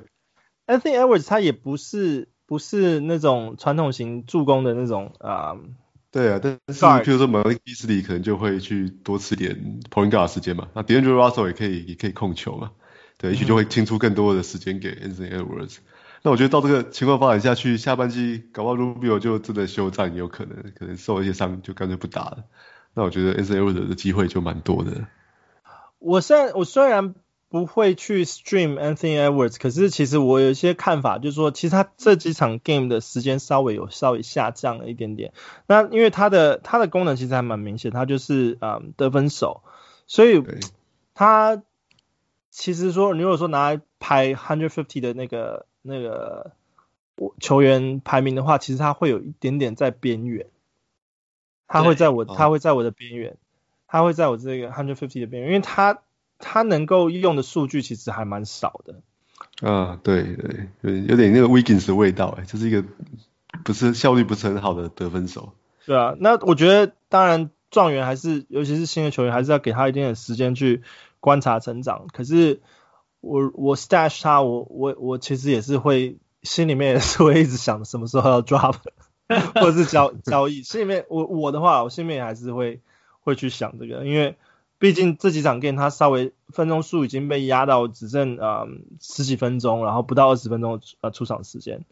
[0.65, 5.55] Anthony Edwards 他也不是不是那种传统型助攻的那种啊。
[6.09, 12.71] 对啊，但是譬如说 Malik Beasley 可能就会去多吃点 point guard 时间嘛，那 D'Angelo Russell 也可以也可以控球嘛，
[13.19, 15.77] 对，也许就会清出更多的时间给 Anthony Edwards。
[16.23, 22.45] 那我觉得到这个情况发展下去，下半季搞不好 Rubio 就真的休战，有可能可能受一些伤，就干脆不打了。
[22.93, 25.07] 那我觉得 Anthony Edwards 的机会就蛮多的。
[25.99, 27.15] 我虽然我虽然
[27.47, 35.33] 不会去 stream Anthony Edwards，可是其实我有一些看法，就是说其实他这几场 game 的时间稍微有稍微下降了一点点。
[35.67, 39.63] 那因为他的他的功能其实还蛮明显，他就是嗯得分手，
[40.07, 40.43] 所以
[41.13, 41.61] 他
[42.49, 46.53] 其实说你如果说拿来排 hundred fifty 的那个那个
[47.39, 50.47] 球员排名的话，其实他会有一点点在边缘。
[51.71, 53.37] 他会在我，他会在我的边缘，
[53.87, 55.99] 他会在我这个 hundred fifty 的边缘，因为他
[56.37, 59.01] 他能够用的数据其实还蛮少的。
[59.61, 62.83] 啊，对对对，有点那个 Wiggins 的味道，哎，就是一个
[63.63, 65.53] 不是效率不是很好的得分手。
[65.85, 70.83] 对啊，那我觉得当然状元还是，尤其是新的球员，还是要给他一定的时间去
[71.19, 72.07] 观察成长。
[72.11, 72.61] 可是
[73.21, 78.75] 我我 stash 他，我我我其实也是会心里面也是会一直想什么时候要 drop。
[79.55, 82.81] 或者是交交易，心里面我我的话，我心里面还是会
[83.21, 84.35] 会去想这个，因为
[84.79, 88.67] 毕竟这几场 game 它稍微分钟数已经被压到只剩呃
[88.99, 91.85] 十几分钟，然后不到二十分钟呃出场时间，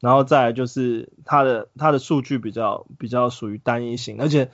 [0.00, 4.50] 然后再就是它的它的数据比较比较属于单一型，而且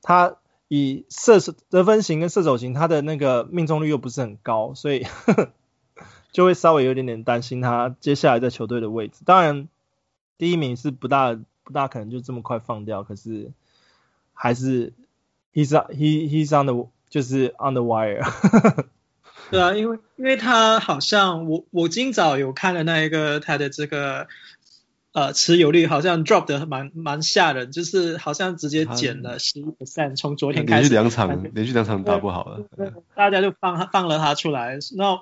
[0.00, 0.36] 它
[0.68, 5.06] 以射手得分型跟射手型，它的那个命中率又不是很高，所以
[6.32, 9.22] 就会稍微有点点担心他接下来在球队的位置。
[9.24, 9.68] 当然
[10.38, 11.38] 第一名是不大。
[11.66, 13.50] 不大可能就这么快放掉，可是
[14.32, 14.92] 还是
[15.52, 18.22] he's he he's on the 就是 on the wire。
[19.50, 24.28] 对啊，因为因为他好像我我今早有看了那一个他的这个
[25.10, 32.60] 呃持有率好像 drop 的蛮蛮吓人，就是好像直接减了十一 percent，从昨天开始连续两场连续两场打不好了，
[33.16, 35.18] 大家就放放了他出来，那。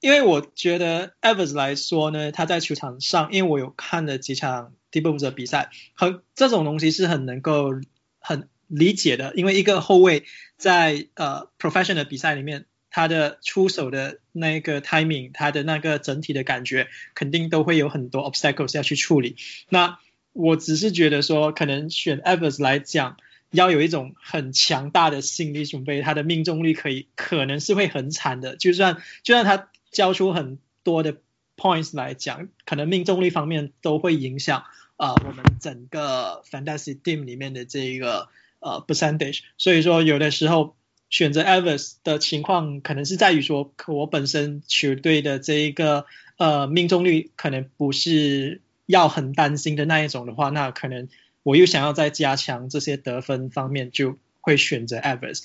[0.00, 7.72] 因为我觉得 Evers 来说呢，他在球场上，因为我有看了几场 tables 的比赛，和这种东西是很能够
[8.18, 9.34] 很理解的。
[9.34, 10.24] 因为一个后卫
[10.56, 19.36] 在呃 professional 的比赛里面，他的出手的那个 timing，他的那个整体的感觉，肯定都会有很多 obstacles 要去处理。
[19.68, 19.98] 那
[20.32, 23.16] 我只是觉得说，可能选 Evers 来讲，
[23.50, 29.68] 要有一种很强大的心理准备，他的命中率可以可能是会很惨的，就算就算他。
[29.94, 31.18] 交出很多的
[31.56, 34.64] points 来讲，可能命中率方面都会影响
[34.96, 38.28] 啊、呃，我们整个 fantasy team 里面的这一个
[38.60, 39.40] 呃 percentage。
[39.58, 40.76] 所以说，有的时候
[41.10, 51.08] 选择 Evers 的情况，可能是在于说，我本身球队的这一个呃命中率可能不是要很担心的那一种的话，那可能
[51.42, 55.42] 我又想要再加强这些得分方面，就会选择 Evers。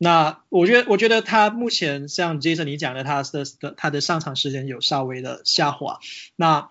[0.00, 3.44] 那我觉得，我觉得他目前像 Jason 你讲的，他的
[3.76, 5.98] 他的上场时间有稍微的下滑。
[6.36, 6.70] 那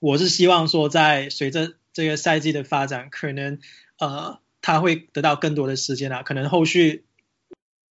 [0.00, 3.58] 我是希望说，在随着这个赛季的发展，可能
[3.98, 6.22] 呃他会得到更多的时间啊。
[6.22, 7.04] 可能后续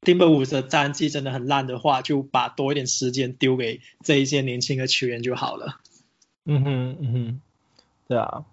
[0.03, 5.81] Timberwolves 的战绩真的很烂的话，就把多一点时间丢给这一些年轻的球员就好了。
[6.45, 7.41] 嗯哼，嗯哼，
[8.07, 8.45] 对啊，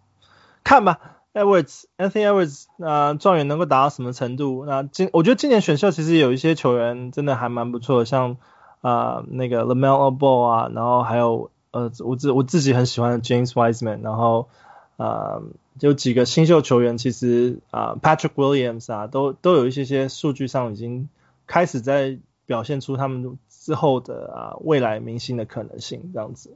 [0.63, 1.19] 看吧。
[1.33, 4.65] Edwards，Anthony Edwards，那状元能够达到什么程度？
[4.67, 8.37] 那今我觉得今年选秀其实有一些球员真的还蛮不错，像
[8.81, 14.47] 啊、呃、那个 LaMelo Ball 啊，然后还有呃我自我自己很喜欢 James Wiseman，然后
[14.95, 15.41] 啊、
[15.79, 21.09] 有几个新秀球员，其实啊、Patrick Williams 啊都都有一些些数据上已经
[21.47, 26.55] 开始在表现出他们之后的啊未来明星的可能性，这样子，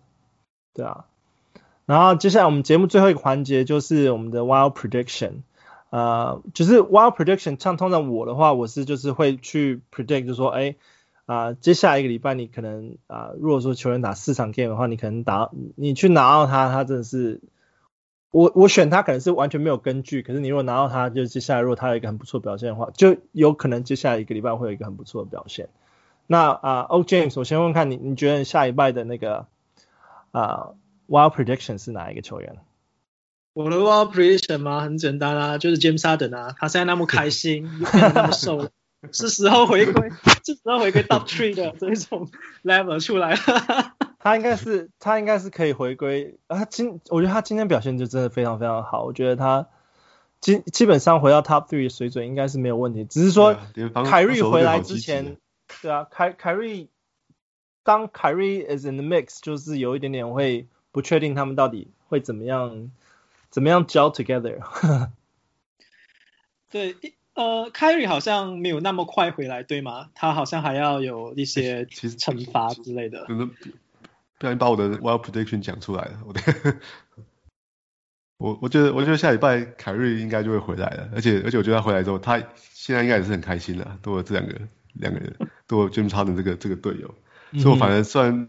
[0.73, 1.05] 对啊。
[1.85, 5.43] 然后接下来我们节目最后一个环节就是我们的 Wild Prediction，
[5.89, 10.75] 呃，就是 Wild Prediction，像通常我的话，我是就是会去 predict，就是说，哎，
[11.27, 17.41] 啊、呃，接下来一个礼拜你可能啊、呃，如果说球员打四场 game 的话，你可能打你去拿到他，他真的是，
[18.31, 25.69] 我我选他可能是完全没有根据，可是你如果拿到他，就接下来如果他有一个很不错表现的话，就有可能接下来一个礼拜会有一个很不错的表现。
[26.25, 29.45] 那啊，哦、呃、James，我先问看你，你觉得下一拜的那个
[30.31, 30.71] 啊？
[30.71, 30.75] 呃
[31.07, 32.57] Wild prediction 是哪一个球员？
[33.53, 38.69] 我的 Wild prediction 吗，很简单啊，就是 James Harden 啊，他现在那么开心，又那么瘦了，
[39.13, 40.09] 是时候回归，
[40.45, 42.29] 是时候回归 top three 的这种
[42.63, 43.95] level 出来了。
[44.19, 46.57] 他应该是，他应该是可以回归啊。
[46.57, 49.03] 他今，我觉得他今天表现就真的非常非常好。
[49.03, 49.67] 我觉得他
[50.39, 53.57] 基基本上回到 top three 的水准应该是没有问题，只是说
[54.05, 55.37] 凯瑞回来之前，
[55.81, 56.89] 对啊，凯凯瑞
[57.83, 60.67] 当凯瑞 is in the mix，就是有一点点会。
[60.89, 62.89] 不确定他们到底会怎么样，
[63.51, 64.57] 怎么样 gel together。
[66.71, 66.95] 对，
[67.37, 70.09] 呃，Kyrie 好像没有那么快回来，对吗？
[70.15, 73.25] 他好像还要有一些其实惩罚之类的。
[73.27, 76.41] 不小心把我的 wild prediction 讲出来了，我的。
[78.39, 82.37] 我我觉得我觉得下礼拜凯瑞应该就会回来了，而且而且我觉得他回来之后，他
[82.73, 84.55] 现在应该也是很开心的，多了这两个
[84.93, 85.35] 两个人，
[85.67, 87.13] 多了 James Harden 这个这个队友，
[87.59, 88.47] 所以我反而虽然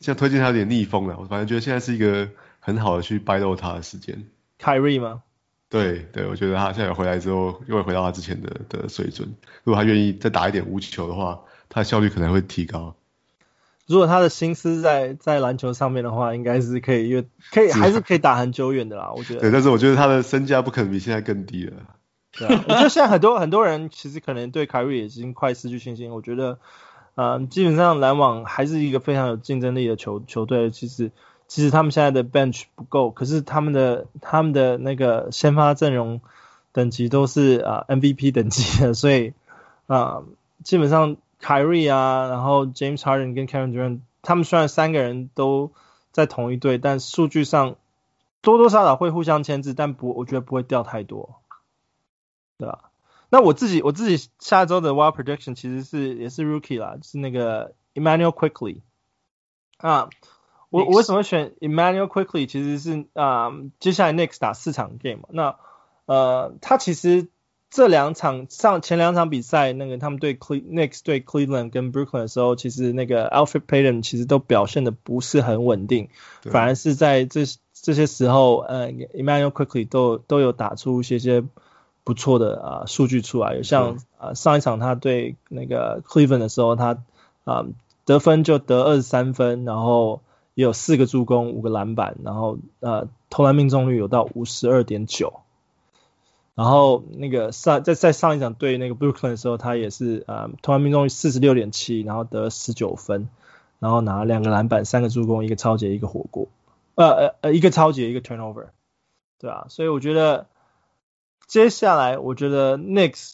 [0.00, 2.28] 现在推荐他有点逆风了，我反正觉得现在是一个
[2.58, 4.24] 很好的去 battle 他的时间。
[4.58, 5.22] 凯瑞吗？
[5.82, 12.94] 对对，我觉得他现在回来之后又会回到他之前的的水准，如果他愿意再打一点无球的话，他的效率可能会提高。
[13.86, 19.12] 如果他的心思在在篮球上面的话，应该是可以，越可以还是可以打很久远的啦。
[19.16, 19.40] 我觉得。
[19.40, 21.72] 对，但是我觉得他的身价不可能比现在更低了。
[22.38, 26.12] 对啊，我觉得现在很多很多人其实可能对凯瑞已经快失去信心。
[26.12, 26.58] 我觉得，
[27.16, 30.70] 嗯、呃，基本上篮网还是一个非常有竞争力的球球队。
[30.70, 31.10] 其实，
[31.54, 36.20] 其实他们现在的 bench 不够，可是他们的他们的那个先发阵容
[36.72, 39.34] 等级都是啊、MVP 等级的，所以
[39.86, 40.24] 啊、
[40.62, 41.16] 基本上。
[41.40, 45.72] 凯瑞啊，然后 James Harden 跟 Kevin Durant，他们虽然三个人都
[46.10, 47.76] 在同一队，但数据上
[48.40, 51.42] 多多少少会互相牵制，但不，我觉得不会掉太多，
[52.56, 52.90] 对吧？
[53.28, 58.80] 那我自己我自己下周的 Wild Prediction 其实是也是 Rookie 啦，是那个 Immanuel Quickly
[59.76, 60.08] 啊。
[60.78, 62.46] 我我为什么会选 Immanuel Quickley？
[62.46, 65.56] 其实是啊，接下来 Knicks 打四场 game 嘛，那
[66.06, 67.28] 呃，他其实。
[67.70, 76.08] 这两场上前两场比赛，那个他们对 Knicks 对 Cleveland 跟 Brooklyn 的时候，其实那个 Alfred Payton 其实都表现的不是很稳定，
[76.42, 77.40] 反而是在这
[77.72, 81.42] 这些时候，呃，Emmanuel Quickley 都都有打出一些些
[82.04, 86.90] 不错的啊、呃、数据出来，有像啊、呃、上一场他对那个 Cleveland 的时候，他
[87.42, 87.66] 啊、呃、
[88.04, 90.22] 得分就得二十三分，然后
[90.54, 95.40] 也有四个助攻，五个篮板，然后呃投篮命中率有到五十二点九。
[96.54, 103.28] 然后那个上在在上一场对那个 Brooklyn 的时候，他也是呃投篮命中率四十六点七，然后得十九分，
[103.80, 106.46] 然后拿两个篮板、三个助攻、一个超级、一个火锅，
[106.94, 108.68] 呃呃呃一个超级、一个 turnover，
[109.40, 110.46] 对啊，所以我觉得
[111.48, 113.32] 接下来我觉得 Knicks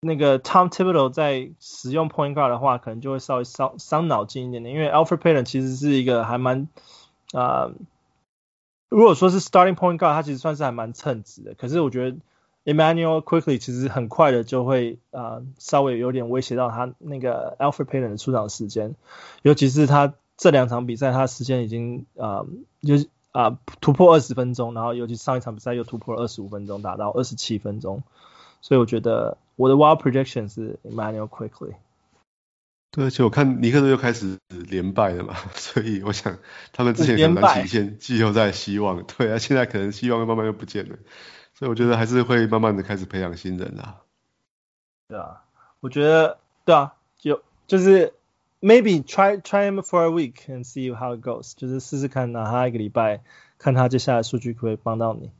[0.00, 6.68] 那个 Tom Thibodeau 在使用 point guard 的话，可能就会稍微伤伤脑筋一点点，因为 Alfred Payton 其实是一个还蛮
[7.32, 7.70] 啊。
[8.90, 11.54] 如果说是 starting point guard，他其实算是还蛮称职的。
[11.54, 12.16] 可是我觉得
[12.64, 18.94] Immanuel Quickly 其实很快的就会啊、稍微有点威胁到他那个 Alfred Payton 的出场时间，
[19.42, 22.46] 尤其是他这两场比赛他时间已经啊
[22.80, 22.94] 就
[23.32, 28.02] 啊突破二十分钟，然后尤其上一场比赛又突破了二十五分钟，达到二十七分钟。
[28.62, 31.74] 所以我觉得我的 wild projection 是 Immanuel Quickley。
[32.92, 36.38] 对，而且我看尼克队又开始连败了嘛， 所以我想
[36.72, 40.96] 他们之前可能蛮体现季后赛希望，对啊，现在可能希望慢慢又不见了，
[41.54, 44.00] 所以我觉得还是会慢慢的开始培养新人啦。
[45.08, 45.44] 对啊，
[45.80, 48.14] 我觉得对啊，就就是
[48.60, 53.22] maybe try try him for a week and see how it goes，就是试试看，拿他一个礼拜，
[53.58, 55.30] 看他接下来数据可不可以帮到你。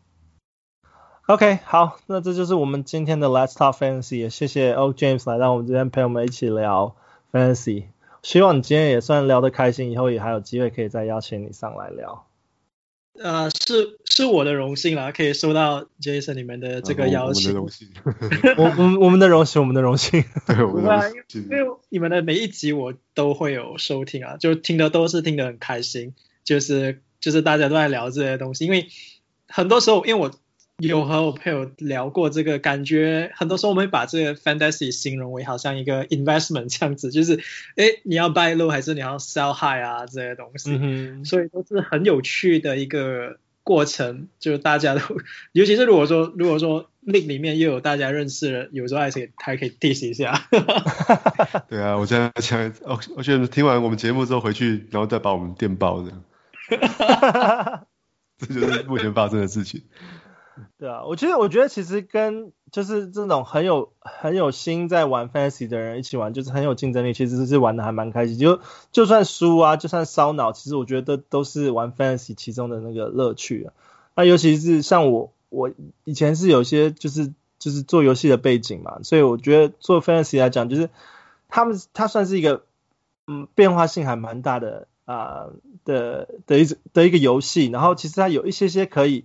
[1.29, 6.97] OK，好，那这就是我们今天的 Let's Talk Fantasy，也谢谢 O James 来到我们这边陪我们一起聊。
[7.31, 7.85] Fantasy，
[8.23, 12.25] 希望你今天也算聊得开心，以后也还有机会可以再邀请你上来聊。
[13.21, 17.55] 呃，是是我的荣幸啦，可以收到 Jason 你们的这个邀请。
[17.61, 17.69] 我
[18.57, 20.25] 我我我们的荣幸，我们的荣幸。
[20.49, 21.43] 对，我们的荣幸。
[21.43, 28.89] 因为你们的每一集我都会有收听啊，就听的都是听得很开心，就是就是大家都在聊这些东西，因为
[29.47, 30.33] 很多时候因为我。
[30.79, 37.41] 有和我朋友聊过这个，感觉很多时候我们会把这个 fantasy 形容为好像一个 investment 这样子，就是
[37.75, 44.29] 哎你要 buy low 还是你要 sell high 啊这些东西，嗯、所以都是很有趣的一个过程。
[44.39, 45.01] 就是大家都，
[45.51, 50.47] 尤其是如果说如果说 league 里面又有大家认识的，有时候还可以还可以 diss 一下。
[51.69, 56.13] 对啊，我现在想，我我觉得听完我们节目之后回去，然后再把我们电爆的，
[58.39, 59.83] 这就是目前发生的事情。
[60.79, 68.39] 对啊，我觉得，我觉得其实跟就是这种很有很有心在玩 fantasy 的人一起玩，就是很有竞争力，其实是玩的还蛮开心。
[68.39, 68.61] 就
[68.93, 73.73] 就算输啊，就算烧脑，其实我觉得都是玩 fantasy 其中的那个乐趣啊。
[74.15, 75.71] 那尤其是像我，我
[76.05, 80.91] 以前是有些就是就是做游戏的背景嘛，所以我觉得做 fantasy 来讲，就是
[81.49, 82.65] 他们它算是一个
[83.27, 85.47] 嗯变化性还蛮大的啊、
[85.85, 87.67] 的的一的一个游戏。
[87.67, 89.25] 然后其实它有一些些可以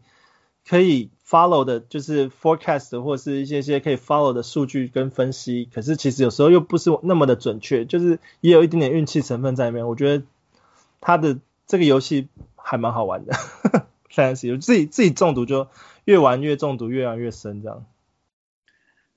[0.68, 1.09] 可以。
[1.26, 9.88] follow 的就是 forecast 或者是一些些可以 follow 的数据跟分析，可是其实有时候又不是那么的准确，就是也有一点点运气成分在里面。
[9.88, 10.24] 我觉得
[11.01, 13.34] 他的这个游戏还蛮好玩的
[14.14, 15.70] Fancy，自己自己中毒就
[16.05, 17.86] 越玩越中毒，越玩越深这样。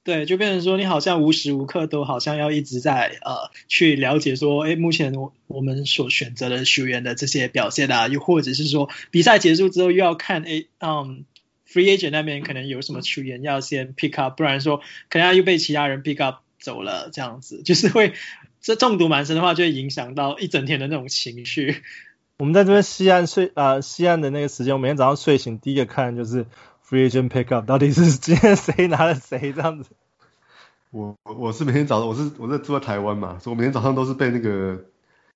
[0.02, 11.26] 对，就变成说你好像无时无刻都好像要一直在呃去了解说，哎，目前我我们所选择的球员的这些表现啊，又或者是说比赛结束之后又要看，哎，嗯
[11.70, 18.14] ，free agent 那边可能有什么球员要先 pick up，不然说可能又被其他人 pick up 走了，这样子 就是会
[18.60, 21.82] 这中毒蛮深的话，就会影响到一整天的那种情绪。
[22.38, 26.46] 我们在这边西岸睡啊、呃，西岸的那个时间，我每天早上睡醒第一个看就是。
[26.88, 29.90] Free agent pickup 到底是 今天谁拿了谁这样子？
[30.92, 34.84] 我我是每天早上我是我在住在台湾嘛，所以我每天早上都是被那个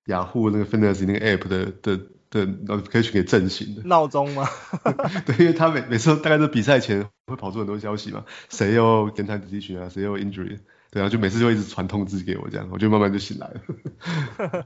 [0.05, 3.83] 雅虎那个 Fantasy 那个 app 的的的 notification 给震醒的。
[3.83, 4.49] 闹钟吗？
[5.27, 10.57] 对，因为他每每次大概都比赛前会跑出很多消息嘛，谁又 game time decision 啊，谁又 injury，
[10.89, 14.65] 对啊，就每次就一直传通知给我这样，我就慢慢就醒来了。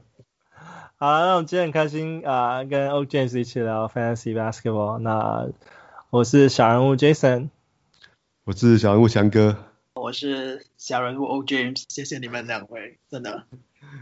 [0.98, 5.48] 好，那我们今天很开心啊、呃，跟 Og James 一起聊 Fantasy Basketball 那。
[6.08, 7.48] 我是小人物 Jason，
[8.44, 9.56] 我是小人物翔哥，
[9.94, 13.44] 我是小人物 Og James，谢谢你们两位，真的。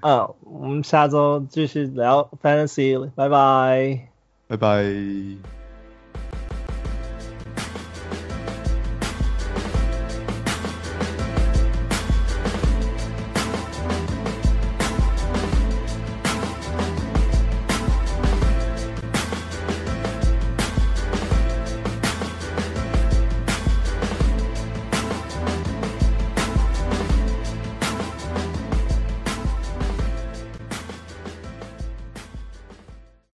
[0.03, 4.09] 嗯，我们下周继续聊 Fantasy，拜拜，
[4.49, 5.64] 拜拜。